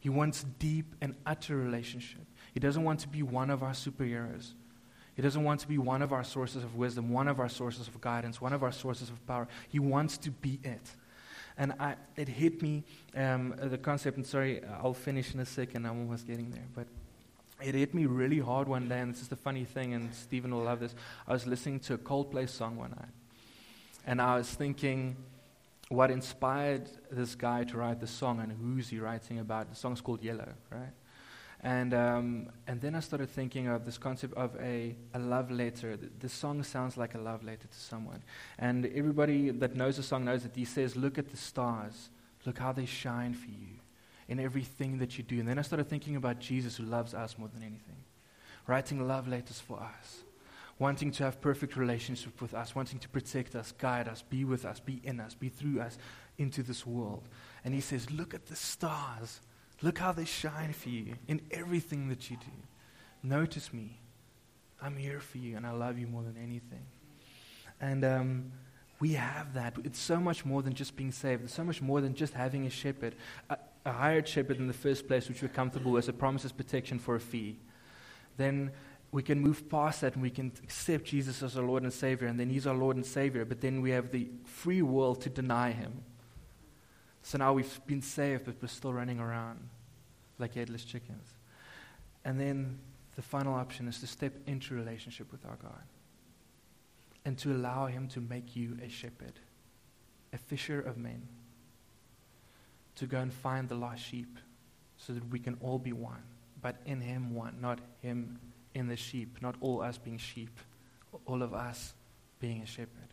He 0.00 0.08
wants 0.08 0.44
deep 0.58 0.96
and 1.00 1.14
utter 1.24 1.56
relationship. 1.56 2.26
He 2.52 2.60
doesn't 2.60 2.84
want 2.84 3.00
to 3.00 3.08
be 3.08 3.22
one 3.22 3.50
of 3.50 3.62
our 3.62 3.72
superheroes. 3.72 4.52
He 5.14 5.22
doesn't 5.22 5.42
want 5.44 5.60
to 5.60 5.68
be 5.68 5.78
one 5.78 6.00
of 6.02 6.12
our 6.12 6.24
sources 6.24 6.64
of 6.64 6.76
wisdom, 6.76 7.10
one 7.10 7.28
of 7.28 7.40
our 7.40 7.48
sources 7.48 7.88
of 7.88 8.00
guidance, 8.00 8.40
one 8.40 8.52
of 8.52 8.62
our 8.62 8.72
sources 8.72 9.10
of 9.10 9.26
power. 9.26 9.46
He 9.68 9.78
wants 9.78 10.16
to 10.18 10.30
be 10.30 10.58
it. 10.64 10.90
And 11.58 11.74
I, 11.78 11.96
it 12.16 12.28
hit 12.28 12.62
me, 12.62 12.84
um, 13.14 13.54
the 13.58 13.76
concept, 13.76 14.16
and 14.16 14.26
sorry, 14.26 14.62
I'll 14.82 14.94
finish 14.94 15.34
in 15.34 15.40
a 15.40 15.46
second, 15.46 15.86
I'm 15.86 15.98
almost 15.98 16.26
getting 16.26 16.50
there. 16.50 16.64
But 16.74 16.86
it 17.62 17.74
hit 17.74 17.94
me 17.94 18.06
really 18.06 18.38
hard 18.38 18.68
one 18.68 18.88
day, 18.88 19.00
and 19.00 19.12
this 19.12 19.20
is 19.20 19.28
the 19.28 19.36
funny 19.36 19.64
thing, 19.64 19.92
and 19.92 20.14
Stephen 20.14 20.54
will 20.54 20.64
love 20.64 20.80
this. 20.80 20.94
I 21.28 21.32
was 21.32 21.46
listening 21.46 21.80
to 21.80 21.94
a 21.94 21.98
Coldplay 21.98 22.48
song 22.48 22.76
one 22.76 22.90
night, 22.90 23.12
and 24.06 24.20
I 24.20 24.36
was 24.36 24.48
thinking 24.48 25.16
what 25.88 26.10
inspired 26.10 26.88
this 27.10 27.34
guy 27.34 27.64
to 27.64 27.76
write 27.76 28.00
the 28.00 28.06
song 28.06 28.40
and 28.40 28.50
who's 28.50 28.88
he 28.88 28.98
writing 28.98 29.38
about. 29.38 29.68
The 29.68 29.76
song's 29.76 30.00
called 30.00 30.22
Yellow, 30.22 30.48
right? 30.70 30.92
And, 31.62 31.94
um, 31.94 32.48
and 32.66 32.80
then 32.80 32.96
I 32.96 33.00
started 33.00 33.30
thinking 33.30 33.68
of 33.68 33.84
this 33.84 33.96
concept 33.96 34.34
of 34.34 34.56
a, 34.60 34.96
a 35.14 35.18
love 35.20 35.50
letter. 35.50 35.96
The, 35.96 36.10
the, 36.18 36.28
song 36.28 36.62
sounds 36.64 36.96
like 36.96 37.14
a 37.14 37.18
love 37.18 37.44
letter 37.44 37.68
to 37.68 37.78
someone. 37.78 38.22
And 38.58 38.86
everybody 38.86 39.50
that 39.50 39.76
knows 39.76 39.96
the 39.96 40.02
song 40.02 40.24
knows 40.24 40.42
that 40.42 40.56
he 40.56 40.64
says, 40.64 40.96
Look 40.96 41.18
at 41.18 41.30
the 41.30 41.36
stars. 41.36 42.10
Look 42.44 42.58
how 42.58 42.72
they 42.72 42.86
shine 42.86 43.34
for 43.34 43.48
you 43.48 43.78
in 44.28 44.40
everything 44.40 44.98
that 44.98 45.16
you 45.18 45.22
do. 45.22 45.38
And 45.38 45.48
then 45.48 45.58
I 45.58 45.62
started 45.62 45.88
thinking 45.88 46.16
about 46.16 46.40
Jesus 46.40 46.76
who 46.76 46.84
loves 46.84 47.14
us 47.14 47.38
more 47.38 47.48
than 47.48 47.62
anything, 47.62 48.02
writing 48.66 49.06
love 49.06 49.28
letters 49.28 49.60
for 49.60 49.78
us, 49.78 50.24
wanting 50.80 51.12
to 51.12 51.24
have 51.24 51.40
perfect 51.40 51.76
relationship 51.76 52.40
with 52.40 52.54
us, 52.54 52.74
wanting 52.74 52.98
to 53.00 53.08
protect 53.08 53.54
us, 53.54 53.70
guide 53.70 54.08
us, 54.08 54.22
be 54.22 54.44
with 54.44 54.64
us, 54.64 54.80
be 54.80 55.00
in 55.04 55.20
us, 55.20 55.34
be 55.34 55.48
through 55.48 55.80
us 55.80 55.96
into 56.38 56.64
this 56.64 56.84
world. 56.84 57.28
And 57.64 57.72
he 57.72 57.80
says, 57.80 58.10
Look 58.10 58.34
at 58.34 58.46
the 58.46 58.56
stars. 58.56 59.40
Look 59.82 59.98
how 59.98 60.12
they 60.12 60.24
shine 60.24 60.72
for 60.72 60.88
you 60.88 61.14
in 61.26 61.40
everything 61.50 62.08
that 62.08 62.30
you 62.30 62.36
do. 62.36 62.52
Notice 63.22 63.72
me. 63.72 63.98
I'm 64.80 64.96
here 64.96 65.20
for 65.20 65.38
you, 65.38 65.56
and 65.56 65.66
I 65.66 65.72
love 65.72 65.98
you 65.98 66.06
more 66.06 66.22
than 66.22 66.36
anything. 66.36 66.86
And 67.80 68.04
um, 68.04 68.52
we 69.00 69.12
have 69.14 69.54
that. 69.54 69.74
It's 69.84 69.98
so 69.98 70.18
much 70.18 70.44
more 70.44 70.62
than 70.62 70.74
just 70.74 70.96
being 70.96 71.12
saved. 71.12 71.44
It's 71.44 71.54
so 71.54 71.64
much 71.64 71.82
more 71.82 72.00
than 72.00 72.14
just 72.14 72.32
having 72.32 72.66
a 72.66 72.70
shepherd. 72.70 73.16
A, 73.50 73.58
a 73.84 73.92
hired 73.92 74.26
shepherd 74.28 74.58
in 74.58 74.68
the 74.68 74.72
first 74.72 75.08
place, 75.08 75.28
which 75.28 75.42
we're 75.42 75.48
comfortable 75.48 75.92
with, 75.92 76.08
it 76.08 76.18
promises 76.18 76.52
protection 76.52 76.98
for 76.98 77.16
a 77.16 77.20
fee. 77.20 77.58
Then 78.36 78.70
we 79.10 79.22
can 79.22 79.40
move 79.40 79.68
past 79.68 80.00
that 80.00 80.14
and 80.14 80.22
we 80.22 80.30
can 80.30 80.52
accept 80.62 81.04
Jesus 81.04 81.42
as 81.42 81.56
our 81.56 81.64
Lord 81.64 81.82
and 81.82 81.92
Savior, 81.92 82.28
and 82.28 82.38
then 82.38 82.50
He's 82.50 82.66
our 82.66 82.74
Lord 82.74 82.96
and 82.96 83.06
Savior. 83.06 83.44
But 83.44 83.60
then 83.60 83.82
we 83.82 83.90
have 83.90 84.10
the 84.10 84.28
free 84.44 84.82
will 84.82 85.14
to 85.16 85.28
deny 85.28 85.72
Him 85.72 86.02
so 87.22 87.38
now 87.38 87.52
we've 87.52 87.80
been 87.86 88.02
saved, 88.02 88.44
but 88.44 88.56
we're 88.60 88.68
still 88.68 88.92
running 88.92 89.20
around 89.20 89.60
like 90.42 90.54
headless 90.54 90.84
chickens. 90.84 91.26
And 92.24 92.38
then 92.38 92.78
the 93.16 93.22
final 93.22 93.54
option 93.54 93.88
is 93.88 94.00
to 94.00 94.06
step 94.06 94.34
into 94.46 94.74
relationship 94.74 95.32
with 95.32 95.46
our 95.46 95.56
God 95.56 95.82
and 97.24 97.38
to 97.38 97.52
allow 97.52 97.86
Him 97.86 98.08
to 98.08 98.20
make 98.20 98.54
you 98.54 98.76
a 98.84 98.88
shepherd, 98.88 99.34
a 100.32 100.38
fisher 100.38 100.80
of 100.80 100.98
men, 100.98 101.26
to 102.96 103.06
go 103.06 103.18
and 103.18 103.32
find 103.32 103.68
the 103.68 103.74
lost 103.74 104.04
sheep 104.04 104.38
so 104.98 105.12
that 105.12 105.26
we 105.30 105.38
can 105.38 105.56
all 105.62 105.78
be 105.78 105.92
one, 105.92 106.22
but 106.60 106.76
in 106.84 107.00
Him 107.00 107.34
one, 107.34 107.56
not 107.60 107.78
Him 108.02 108.38
in 108.74 108.88
the 108.88 108.96
sheep, 108.96 109.38
not 109.40 109.56
all 109.60 109.80
us 109.80 109.98
being 109.98 110.18
sheep, 110.18 110.60
all 111.26 111.42
of 111.42 111.54
us 111.54 111.94
being 112.40 112.62
a 112.62 112.66
shepherd. 112.66 113.08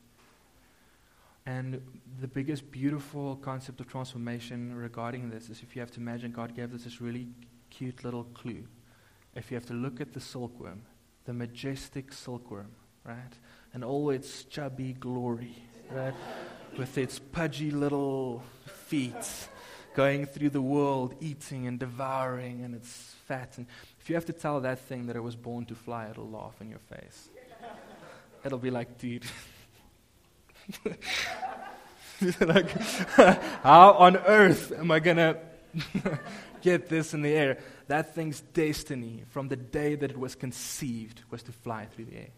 And 1.45 1.81
the 2.19 2.27
biggest 2.27 2.69
beautiful 2.71 3.35
concept 3.37 3.79
of 3.79 3.87
transformation 3.87 4.75
regarding 4.75 5.29
this 5.29 5.49
is 5.49 5.61
if 5.61 5.75
you 5.75 5.81
have 5.81 5.91
to 5.91 5.99
imagine 5.99 6.31
God 6.31 6.55
gave 6.55 6.73
us 6.73 6.83
this 6.83 7.01
really 7.01 7.27
cute 7.69 8.03
little 8.03 8.25
clue. 8.25 8.65
If 9.35 9.51
you 9.51 9.55
have 9.55 9.65
to 9.67 9.73
look 9.73 10.01
at 10.01 10.13
the 10.13 10.19
silkworm, 10.19 10.83
the 11.25 11.33
majestic 11.33 12.11
silkworm, 12.13 12.71
right? 13.03 13.33
And 13.73 13.83
all 13.83 14.09
its 14.09 14.43
chubby 14.43 14.93
glory, 14.93 15.55
right? 15.91 16.13
With 16.77 16.97
its 16.97 17.19
pudgy 17.19 17.71
little 17.71 18.43
feet 18.65 19.47
going 19.95 20.25
through 20.25 20.49
the 20.49 20.61
world, 20.61 21.15
eating 21.19 21.67
and 21.67 21.79
devouring, 21.79 22.63
and 22.63 22.75
it's 22.75 23.15
fat. 23.27 23.57
And 23.57 23.67
if 23.99 24.09
you 24.09 24.15
have 24.15 24.25
to 24.25 24.33
tell 24.33 24.61
that 24.61 24.79
thing 24.79 25.07
that 25.07 25.15
it 25.15 25.23
was 25.23 25.35
born 25.35 25.65
to 25.65 25.75
fly, 25.75 26.07
it'll 26.09 26.29
laugh 26.29 26.61
in 26.61 26.69
your 26.69 26.79
face. 26.79 27.29
It'll 28.43 28.59
be 28.59 28.71
like, 28.71 28.97
dude. 28.97 29.25
like, 32.41 32.69
how 33.63 33.93
on 33.93 34.17
earth 34.17 34.71
am 34.71 34.91
I 34.91 34.99
going 34.99 35.17
to 35.17 35.39
get 36.61 36.89
this 36.89 37.13
in 37.13 37.21
the 37.21 37.33
air? 37.33 37.57
That 37.87 38.13
thing's 38.13 38.41
destiny 38.41 39.23
from 39.29 39.47
the 39.47 39.55
day 39.55 39.95
that 39.95 40.11
it 40.11 40.17
was 40.17 40.35
conceived 40.35 41.23
was 41.29 41.43
to 41.43 41.51
fly 41.51 41.85
through 41.85 42.05
the 42.05 42.17
air. 42.17 42.29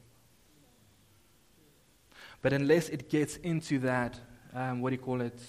But 2.42 2.54
unless 2.54 2.90
it 2.90 3.10
gets 3.10 3.38
into 3.38 3.80
that, 3.80 4.20
um, 4.54 4.82
what 4.82 4.90
do 4.90 4.96
you 4.96 5.02
call 5.02 5.22
it, 5.22 5.40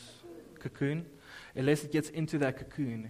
cocoon, 0.61 1.07
unless 1.55 1.85
it 1.85 1.93
gets 1.93 2.09
into 2.11 2.39
that 2.39 2.59
cocoon 2.59 3.09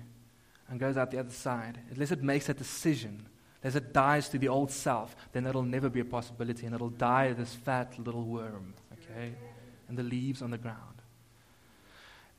and 0.69 0.81
goes 0.81 0.97
out 0.97 1.11
the 1.11 1.19
other 1.19 1.31
side, 1.31 1.79
unless 1.91 2.13
it 2.13 2.23
makes 2.23 2.49
a 2.49 2.55
decision, 2.55 3.27
unless 3.63 3.75
it 3.75 3.93
dies 3.93 4.29
to 4.29 4.39
the 4.39 4.49
old 4.49 4.71
self, 4.71 5.17
then 5.33 5.45
that'll 5.45 5.63
never 5.63 5.89
be 5.89 6.01
a 6.01 6.05
possibility 6.05 6.67
and 6.67 6.75
it'll 6.75 6.91
die 6.91 7.33
this 7.33 7.55
fat 7.55 7.99
little 7.99 8.25
worm, 8.25 8.75
okay? 8.93 9.35
And 9.93 9.99
the 9.99 10.03
leaves 10.03 10.41
on 10.41 10.51
the 10.51 10.57
ground. 10.57 11.03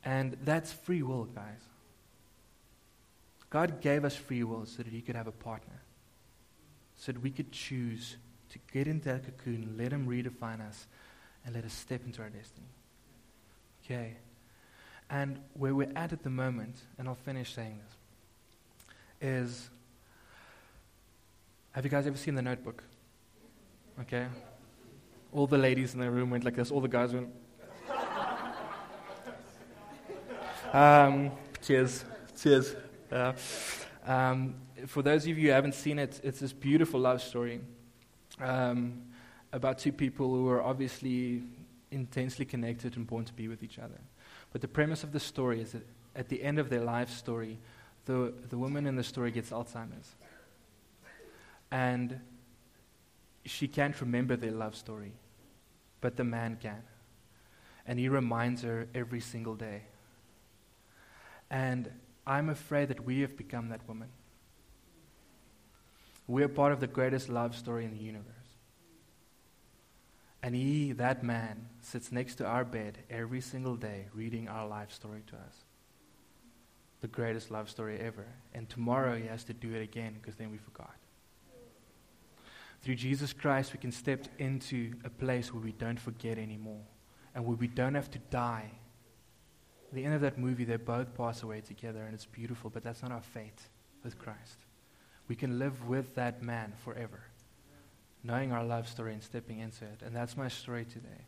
And 0.04 0.36
that's 0.44 0.72
free 0.72 1.02
will, 1.02 1.26
guys. 1.26 1.60
God 3.48 3.80
gave 3.80 4.04
us 4.04 4.16
free 4.16 4.42
will 4.42 4.66
so 4.66 4.82
that 4.82 4.92
He 4.92 5.00
could 5.00 5.14
have 5.14 5.28
a 5.28 5.32
partner, 5.32 5.82
so 6.96 7.12
that 7.12 7.22
we 7.22 7.30
could 7.30 7.52
choose 7.52 8.16
to 8.50 8.58
get 8.72 8.88
into 8.88 9.04
that 9.04 9.24
cocoon, 9.24 9.76
let 9.78 9.92
Him 9.92 10.08
redefine 10.08 10.66
us, 10.66 10.88
and 11.46 11.54
let 11.54 11.64
us 11.64 11.72
step 11.72 12.00
into 12.04 12.22
our 12.22 12.28
destiny. 12.28 12.66
Okay? 13.84 14.16
And 15.08 15.38
where 15.52 15.76
we're 15.76 15.92
at 15.94 16.12
at 16.12 16.24
the 16.24 16.30
moment, 16.30 16.74
and 16.98 17.06
I'll 17.06 17.14
finish 17.14 17.54
saying 17.54 17.78
this, 19.20 19.30
is 19.30 19.70
have 21.70 21.84
you 21.84 21.90
guys 21.90 22.08
ever 22.08 22.16
seen 22.16 22.34
the 22.34 22.42
notebook? 22.42 22.82
Okay? 24.00 24.26
All 25.32 25.46
the 25.46 25.58
ladies 25.58 25.94
in 25.94 26.00
the 26.00 26.10
room 26.10 26.30
went 26.30 26.42
like 26.42 26.56
this, 26.56 26.72
all 26.72 26.80
the 26.80 26.88
guys 26.88 27.12
went. 27.12 27.28
Um, 30.74 31.30
cheers. 31.62 32.04
Cheers. 32.36 32.74
Uh, 33.12 33.32
um, 34.04 34.56
for 34.88 35.02
those 35.02 35.22
of 35.22 35.38
you 35.38 35.46
who 35.46 35.50
haven't 35.50 35.76
seen 35.76 36.00
it, 36.00 36.20
it's 36.24 36.40
this 36.40 36.52
beautiful 36.52 36.98
love 36.98 37.22
story 37.22 37.60
um, 38.40 39.00
about 39.52 39.78
two 39.78 39.92
people 39.92 40.30
who 40.30 40.48
are 40.48 40.60
obviously 40.60 41.44
intensely 41.92 42.44
connected 42.44 42.96
and 42.96 43.06
born 43.06 43.24
to 43.24 43.32
be 43.34 43.46
with 43.46 43.62
each 43.62 43.78
other. 43.78 44.00
But 44.50 44.62
the 44.62 44.66
premise 44.66 45.04
of 45.04 45.12
the 45.12 45.20
story 45.20 45.60
is 45.60 45.70
that 45.72 45.86
at 46.16 46.28
the 46.28 46.42
end 46.42 46.58
of 46.58 46.70
their 46.70 46.82
life 46.82 47.10
story, 47.10 47.60
the, 48.06 48.34
the 48.48 48.58
woman 48.58 48.84
in 48.88 48.96
the 48.96 49.04
story 49.04 49.30
gets 49.30 49.50
Alzheimer's. 49.50 50.16
And 51.70 52.18
she 53.44 53.68
can't 53.68 54.00
remember 54.00 54.34
their 54.34 54.50
love 54.50 54.74
story, 54.74 55.12
but 56.00 56.16
the 56.16 56.24
man 56.24 56.58
can. 56.60 56.82
And 57.86 57.96
he 57.96 58.08
reminds 58.08 58.62
her 58.62 58.88
every 58.92 59.20
single 59.20 59.54
day 59.54 59.82
and 61.50 61.90
I'm 62.26 62.48
afraid 62.48 62.88
that 62.88 63.04
we 63.04 63.20
have 63.20 63.36
become 63.36 63.68
that 63.68 63.86
woman. 63.86 64.08
We 66.26 66.42
are 66.42 66.48
part 66.48 66.72
of 66.72 66.80
the 66.80 66.86
greatest 66.86 67.28
love 67.28 67.54
story 67.54 67.84
in 67.84 67.90
the 67.90 68.02
universe. 68.02 68.30
And 70.42 70.54
he, 70.54 70.92
that 70.92 71.22
man, 71.22 71.68
sits 71.80 72.12
next 72.12 72.36
to 72.36 72.46
our 72.46 72.64
bed 72.64 72.98
every 73.08 73.40
single 73.40 73.76
day 73.76 74.06
reading 74.14 74.48
our 74.48 74.66
life 74.66 74.92
story 74.92 75.22
to 75.28 75.36
us. 75.36 75.64
The 77.00 77.08
greatest 77.08 77.50
love 77.50 77.70
story 77.70 77.98
ever. 77.98 78.26
And 78.54 78.68
tomorrow 78.68 79.16
he 79.16 79.26
has 79.26 79.44
to 79.44 79.54
do 79.54 79.74
it 79.74 79.82
again 79.82 80.16
because 80.20 80.36
then 80.36 80.50
we 80.50 80.58
forgot. 80.58 80.94
Through 82.82 82.96
Jesus 82.96 83.32
Christ, 83.32 83.72
we 83.72 83.78
can 83.78 83.92
step 83.92 84.26
into 84.38 84.92
a 85.04 85.10
place 85.10 85.52
where 85.52 85.62
we 85.62 85.72
don't 85.72 85.98
forget 85.98 86.36
anymore 86.36 86.84
and 87.34 87.46
where 87.46 87.56
we 87.56 87.66
don't 87.66 87.94
have 87.94 88.10
to 88.10 88.18
die. 88.30 88.70
The 89.94 90.04
end 90.04 90.14
of 90.14 90.22
that 90.22 90.38
movie, 90.38 90.64
they 90.64 90.76
both 90.76 91.14
pass 91.16 91.44
away 91.44 91.60
together, 91.60 92.02
and 92.02 92.14
it's 92.14 92.26
beautiful, 92.26 92.68
but 92.68 92.82
that's 92.82 93.00
not 93.00 93.12
our 93.12 93.22
fate 93.22 93.62
with 94.02 94.18
Christ. 94.18 94.58
We 95.28 95.36
can 95.36 95.60
live 95.60 95.86
with 95.86 96.16
that 96.16 96.42
man 96.42 96.72
forever, 96.84 97.22
knowing 98.24 98.50
our 98.50 98.64
love 98.64 98.88
story 98.88 99.12
and 99.12 99.22
stepping 99.22 99.60
into 99.60 99.84
it. 99.84 100.02
And 100.04 100.14
that's 100.14 100.36
my 100.36 100.48
story 100.48 100.84
today. 100.84 101.26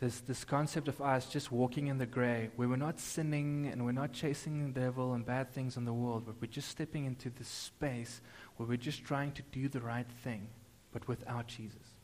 This, 0.00 0.20
this 0.20 0.44
concept 0.44 0.88
of 0.88 1.00
us 1.00 1.26
just 1.26 1.52
walking 1.52 1.86
in 1.86 1.98
the 1.98 2.06
gray, 2.06 2.50
where 2.56 2.68
we're 2.68 2.76
not 2.76 2.98
sinning 2.98 3.68
and 3.70 3.84
we're 3.84 3.92
not 3.92 4.12
chasing 4.12 4.72
the 4.72 4.80
devil 4.80 5.14
and 5.14 5.24
bad 5.24 5.52
things 5.52 5.76
in 5.76 5.84
the 5.84 5.92
world, 5.92 6.24
but 6.26 6.34
we're 6.40 6.48
just 6.48 6.68
stepping 6.68 7.04
into 7.04 7.30
this 7.30 7.48
space 7.48 8.20
where 8.56 8.68
we're 8.68 8.76
just 8.76 9.04
trying 9.04 9.30
to 9.32 9.42
do 9.52 9.68
the 9.68 9.80
right 9.80 10.10
thing, 10.24 10.48
but 10.92 11.06
without 11.06 11.46
Jesus. 11.46 11.94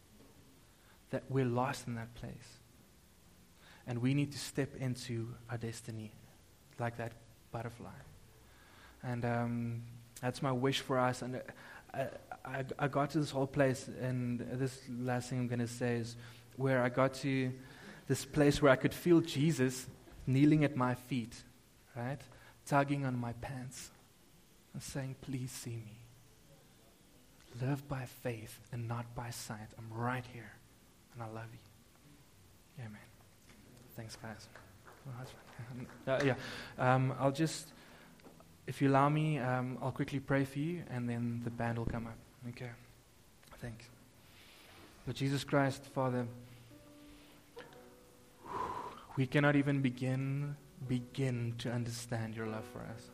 That 1.11 1.25
we're 1.29 1.45
lost 1.45 1.89
in 1.89 1.97
that 1.97 2.15
place. 2.15 2.61
And 3.87 4.01
we 4.01 4.15
need 4.15 4.33
to 4.33 4.39
step 4.39 4.77
into 4.77 5.29
our 5.51 5.59
destiny 5.59 6.13
like 6.79 6.97
that 6.97 7.13
butterfly. 7.53 7.91
And 9.03 9.25
um, 9.25 9.83
that's 10.21 10.43
my 10.43 10.53
wish 10.53 10.81
for 10.81 10.99
us. 10.99 11.23
And 11.23 11.41
I, 11.93 12.07
I, 12.45 12.65
I 12.79 12.89
got 12.89 13.11
to 13.11 13.19
this 13.21 13.31
whole 13.31 13.47
place, 13.47 13.89
and 14.01 14.41
this 14.41 14.81
last 14.89 15.31
thing 15.31 15.39
I'm 15.39 15.49
going 15.49 15.59
to 15.61 15.69
say 15.69 15.97
is 15.97 16.17
where 16.57 16.83
I 16.83 16.89
got 16.89 17.15
to 17.15 17.53
this 18.07 18.25
place 18.25 18.61
where 18.61 18.73
I 18.73 18.77
could 18.77 18.95
feel 18.95 19.21
Jesus 19.21 19.87
kneeling 20.27 20.65
at 20.65 20.77
my 20.77 20.95
feet, 20.95 21.35
right? 21.97 22.21
Tugging 22.67 23.05
on 23.05 23.19
my 23.19 23.33
pants 23.35 23.91
and 24.73 24.83
saying, 24.83 25.17
Please 25.21 25.51
see 25.51 25.77
me. 25.77 25.99
Live 27.63 27.87
by 27.89 28.05
faith 28.23 28.59
and 28.73 28.89
not 28.89 29.15
by 29.15 29.31
sight. 29.31 29.69
I'm 29.79 29.97
right 29.97 30.25
here, 30.33 30.53
and 31.15 31.23
I 31.23 31.27
love 31.27 31.49
you. 31.53 32.85
Amen. 32.85 33.14
Thanks, 33.97 34.17
guys. 34.17 34.49
Uh, 36.07 36.21
yeah, 36.25 36.35
um, 36.79 37.15
I'll 37.19 37.33
just, 37.33 37.69
if 38.67 38.83
you 38.83 38.89
allow 38.91 39.09
me, 39.09 39.39
um, 39.39 39.79
I'll 39.81 39.93
quickly 39.93 40.19
pray 40.19 40.45
for 40.45 40.59
you, 40.59 40.83
and 40.91 41.09
then 41.09 41.41
the 41.45 41.51
band 41.51 41.79
will 41.79 41.87
come 41.87 42.07
up. 42.07 42.17
Okay. 42.51 42.71
Thanks. 43.61 43.87
But 45.07 45.17
Jesus 45.17 45.45
Christ, 45.45 45.85
Father, 45.95 46.27
we 49.17 49.27
cannot 49.27 49.57
even 49.57 49.81
begin 49.81 50.57
begin 50.89 51.55
to 51.59 51.71
understand 51.71 52.37
your 52.37 52.47
love 52.47 52.65
for 52.73 52.81
us. 52.81 53.11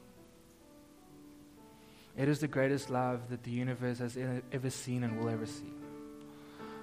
It 2.16 2.28
is 2.28 2.40
the 2.40 2.48
greatest 2.48 2.90
love 2.90 3.28
that 3.30 3.44
the 3.44 3.50
universe 3.50 3.98
has 3.98 4.18
ever 4.52 4.70
seen 4.70 5.04
and 5.04 5.18
will 5.18 5.28
ever 5.28 5.46
see. 5.46 5.72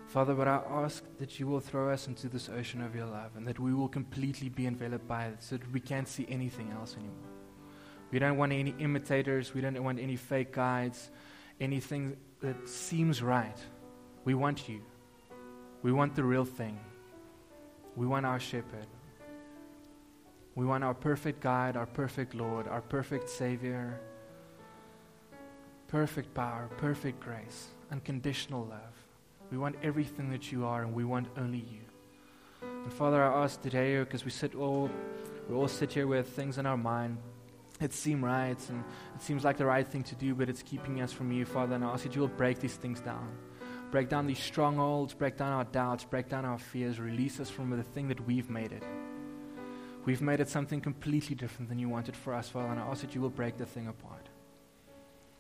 Father, 0.08 0.34
but 0.34 0.48
I 0.48 0.62
ask 0.70 1.04
that 1.20 1.38
you 1.38 1.48
will 1.48 1.60
throw 1.60 1.91
us 1.91 2.08
into 2.08 2.30
this 2.30 2.48
ocean 2.48 2.82
of 2.82 2.96
your 2.96 3.06
love 3.06 3.32
and 3.36 3.46
that 3.46 3.60
we 3.60 3.74
will 3.74 3.89
completely 3.89 4.48
be 4.48 4.65
enveloped 4.65 5.06
by 5.06 5.26
it 5.26 5.43
so 5.43 5.58
that 5.58 5.72
we 5.74 5.82
can't 5.82 6.08
see 6.08 6.26
anything 6.30 6.72
else 6.72 6.96
anymore. 6.96 7.13
We 8.12 8.20
don't 8.20 8.38
want 8.38 8.54
any 8.54 8.74
imitators, 8.80 9.54
we 9.54 9.60
don't 9.60 9.84
want 9.84 10.00
any 10.00 10.15
fake 10.15 10.54
guides, 10.54 11.10
anything 11.60 12.15
that 12.39 12.70
seems 12.70 13.22
right. 13.22 13.58
We 14.24 14.34
want 14.34 14.70
you. 14.70 14.82
We 15.84 15.91
want 15.91 16.15
the 16.15 16.24
real 16.24 16.46
thing. 16.46 16.80
We 17.98 18.08
want 18.08 18.26
our 18.26 18.39
shepherd. 18.39 18.88
We 20.56 20.65
want 20.65 20.86
our 20.86 20.93
perfect 20.93 21.41
guide, 21.41 21.76
our 21.76 21.86
perfect 21.86 22.34
Lord, 22.34 22.67
our 22.70 22.82
perfect 22.82 23.30
Savior, 23.30 24.00
perfect 25.89 26.34
power, 26.34 26.70
perfect 26.78 27.20
grace, 27.20 27.67
unconditional 27.91 28.65
love. 28.65 29.07
We 29.51 29.57
want 29.57 29.75
everything 29.81 30.29
that 30.31 30.51
you 30.51 30.65
are, 30.65 30.81
and 30.83 30.93
we 30.93 31.05
want 31.05 31.27
only 31.38 31.60
you. 31.60 31.81
And 32.62 32.93
Father, 32.93 33.23
I 33.23 33.43
ask 33.43 33.62
today, 33.62 33.99
because 33.99 34.25
we 34.25 34.31
sit 34.31 34.55
all, 34.55 34.89
we 35.49 35.55
all 35.55 35.67
sit 35.67 35.93
here 35.93 36.07
with 36.07 36.29
things 36.29 36.57
in 36.57 36.65
our 36.65 36.77
mind 36.77 37.17
that 37.79 37.93
seem 37.93 38.23
right, 38.23 38.57
and 38.69 38.83
it 39.15 39.21
seems 39.21 39.43
like 39.43 39.57
the 39.57 39.65
right 39.65 39.88
thing 39.88 40.03
to 40.03 40.15
do, 40.15 40.33
but 40.36 40.49
it's 40.49 40.63
keeping 40.63 41.01
us 41.01 41.12
from 41.12 41.31
you, 41.31 41.45
Father. 41.45 41.75
And 41.75 41.86
I 41.86 41.89
ask 41.89 42.03
that 42.03 42.15
you 42.15 42.21
will 42.21 42.27
break 42.27 42.60
these 42.60 42.75
things 42.75 42.99
down. 42.99 43.29
Break 43.91 44.10
down 44.10 44.27
these 44.27 44.39
strongholds, 44.39 45.13
break 45.13 45.38
down 45.38 45.53
our 45.53 45.63
doubts, 45.63 46.03
break 46.03 46.27
down 46.27 46.43
our 46.43 46.57
fears, 46.57 46.99
release 46.99 47.39
us 47.39 47.49
from 47.49 47.69
the 47.69 47.83
thing 47.83 48.10
that 48.10 48.19
we've 48.25 48.49
made 48.49 48.73
it. 48.73 48.83
We've 50.03 50.21
made 50.21 50.39
it 50.39 50.49
something 50.49 50.81
completely 50.81 51.36
different 51.36 51.69
than 51.69 51.79
you 51.79 51.88
wanted 51.88 52.15
for 52.15 52.33
us, 52.33 52.49
Father, 52.49 52.69
and 52.69 52.79
I 52.79 52.83
ask 52.83 53.01
that 53.01 53.15
you 53.15 53.21
will 53.21 53.29
break 53.29 53.57
the 53.57 53.65
thing 53.65 53.88
apart. 53.88 54.27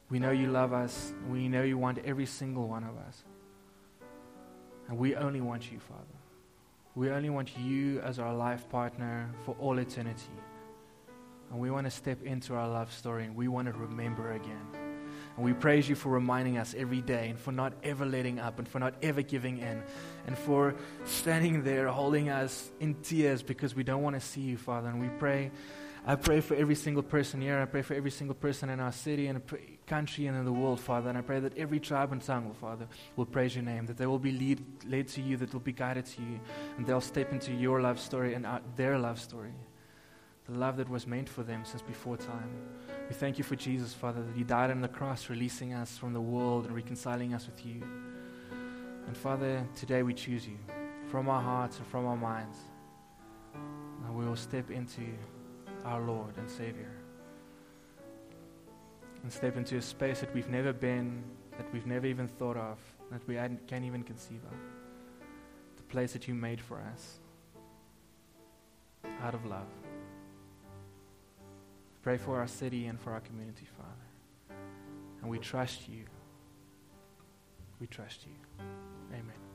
We 0.09 0.19
know 0.19 0.31
you 0.31 0.47
love 0.47 0.71
us. 0.71 1.13
We 1.29 1.49
know 1.49 1.63
you 1.63 1.77
want 1.77 1.99
every 2.05 2.25
single 2.25 2.67
one 2.67 2.83
of 2.83 2.97
us. 2.97 3.23
And 4.87 4.97
we 4.97 5.15
only 5.15 5.41
want 5.41 5.71
you, 5.71 5.79
Father. 5.79 6.03
We 6.95 7.11
only 7.11 7.29
want 7.29 7.57
you 7.57 7.99
as 7.99 8.19
our 8.19 8.33
life 8.33 8.67
partner 8.69 9.29
for 9.45 9.55
all 9.59 9.77
eternity. 9.77 10.31
And 11.51 11.59
we 11.59 11.69
want 11.69 11.85
to 11.85 11.91
step 11.91 12.23
into 12.23 12.55
our 12.55 12.67
love 12.67 12.91
story 12.91 13.23
and 13.23 13.35
we 13.35 13.47
want 13.47 13.67
to 13.67 13.73
remember 13.73 14.31
again. 14.31 14.67
And 15.35 15.45
we 15.45 15.53
praise 15.53 15.87
you 15.87 15.95
for 15.95 16.09
reminding 16.09 16.57
us 16.57 16.73
every 16.75 17.01
day 17.01 17.29
and 17.29 17.39
for 17.39 17.51
not 17.51 17.73
ever 17.83 18.05
letting 18.05 18.39
up 18.39 18.57
and 18.57 18.67
for 18.67 18.79
not 18.79 18.95
ever 19.03 19.21
giving 19.21 19.59
in 19.59 19.83
and 20.25 20.37
for 20.37 20.73
standing 21.05 21.63
there 21.63 21.87
holding 21.87 22.29
us 22.29 22.71
in 22.79 22.95
tears 22.95 23.43
because 23.43 23.75
we 23.75 23.83
don't 23.83 24.01
want 24.01 24.15
to 24.15 24.19
see 24.19 24.41
you, 24.41 24.57
Father. 24.57 24.89
And 24.89 24.99
we 24.99 25.09
pray, 25.19 25.51
I 26.09 26.15
pray 26.15 26.39
for 26.39 26.55
every 26.55 26.75
single 26.75 27.03
person 27.03 27.41
here. 27.41 27.59
I 27.59 27.65
pray 27.65 27.81
for 27.81 27.93
every 27.93 28.11
single 28.11 28.33
person 28.33 28.69
in 28.69 28.79
our 28.79 28.93
city 28.93 29.27
and 29.27 29.41
country 29.85 30.27
and 30.27 30.37
in 30.37 30.45
the 30.45 30.53
world, 30.53 30.79
Father. 30.79 31.09
And 31.09 31.17
I 31.17 31.21
pray 31.21 31.41
that 31.41 31.57
every 31.57 31.81
tribe 31.81 32.13
and 32.13 32.21
tongue, 32.21 32.55
Father, 32.61 32.87
will 33.17 33.25
praise 33.25 33.53
your 33.55 33.65
name, 33.65 33.85
that 33.87 33.97
they 33.97 34.05
will 34.07 34.17
be 34.17 34.31
lead, 34.31 34.63
led 34.85 35.09
to 35.09 35.21
you, 35.21 35.35
that 35.35 35.51
will 35.51 35.59
be 35.59 35.73
guided 35.73 36.05
to 36.05 36.21
you, 36.21 36.39
and 36.77 36.87
they'll 36.87 37.01
step 37.01 37.33
into 37.33 37.51
your 37.51 37.81
love 37.81 37.99
story 37.99 38.35
and 38.35 38.45
our, 38.45 38.61
their 38.77 38.97
love 38.97 39.19
story 39.19 39.51
the 40.47 40.57
love 40.57 40.77
that 40.77 40.89
was 40.89 41.05
meant 41.05 41.27
for 41.27 41.43
them 41.43 41.65
since 41.65 41.81
before 41.81 42.15
time. 42.15 42.49
We 43.09 43.15
thank 43.15 43.37
you 43.37 43.43
for 43.43 43.55
Jesus, 43.55 43.93
Father, 43.93 44.23
that 44.23 44.35
He 44.35 44.43
died 44.43 44.71
on 44.71 44.79
the 44.79 44.87
cross, 44.87 45.29
releasing 45.29 45.73
us 45.73 45.97
from 45.97 46.13
the 46.13 46.21
world 46.21 46.65
and 46.65 46.75
reconciling 46.75 47.33
us 47.33 47.45
with 47.47 47.65
you. 47.65 47.83
And 49.07 49.17
Father, 49.17 49.67
today 49.75 50.03
we 50.03 50.13
choose 50.13 50.47
you 50.47 50.57
from 51.09 51.27
our 51.27 51.41
hearts 51.41 51.77
and 51.79 51.87
from 51.87 52.05
our 52.05 52.15
minds. 52.15 52.57
And 53.53 54.15
we 54.15 54.25
will 54.25 54.37
step 54.37 54.71
into 54.71 55.01
our 55.85 56.01
Lord 56.01 56.37
and 56.37 56.49
Savior. 56.49 56.91
And 59.23 59.31
step 59.31 59.57
into 59.57 59.77
a 59.77 59.81
space 59.81 60.19
that 60.21 60.33
we've 60.33 60.49
never 60.49 60.73
been, 60.73 61.23
that 61.57 61.71
we've 61.73 61.87
never 61.87 62.05
even 62.05 62.27
thought 62.27 62.57
of, 62.57 62.77
that 63.11 63.27
we 63.27 63.35
can't 63.67 63.85
even 63.85 64.03
conceive 64.03 64.41
of. 64.45 64.57
The 65.77 65.83
place 65.83 66.13
that 66.13 66.27
you 66.27 66.33
made 66.33 66.61
for 66.61 66.79
us 66.93 67.19
out 69.21 69.33
of 69.33 69.45
love. 69.45 69.67
Pray 72.03 72.17
for 72.17 72.37
our 72.39 72.47
city 72.47 72.85
and 72.87 72.99
for 72.99 73.11
our 73.11 73.19
community, 73.21 73.65
Father. 73.77 74.59
And 75.21 75.29
we 75.29 75.39
trust 75.39 75.89
you. 75.89 76.05
We 77.79 77.87
trust 77.87 78.25
you. 78.25 78.65
Amen. 79.11 79.46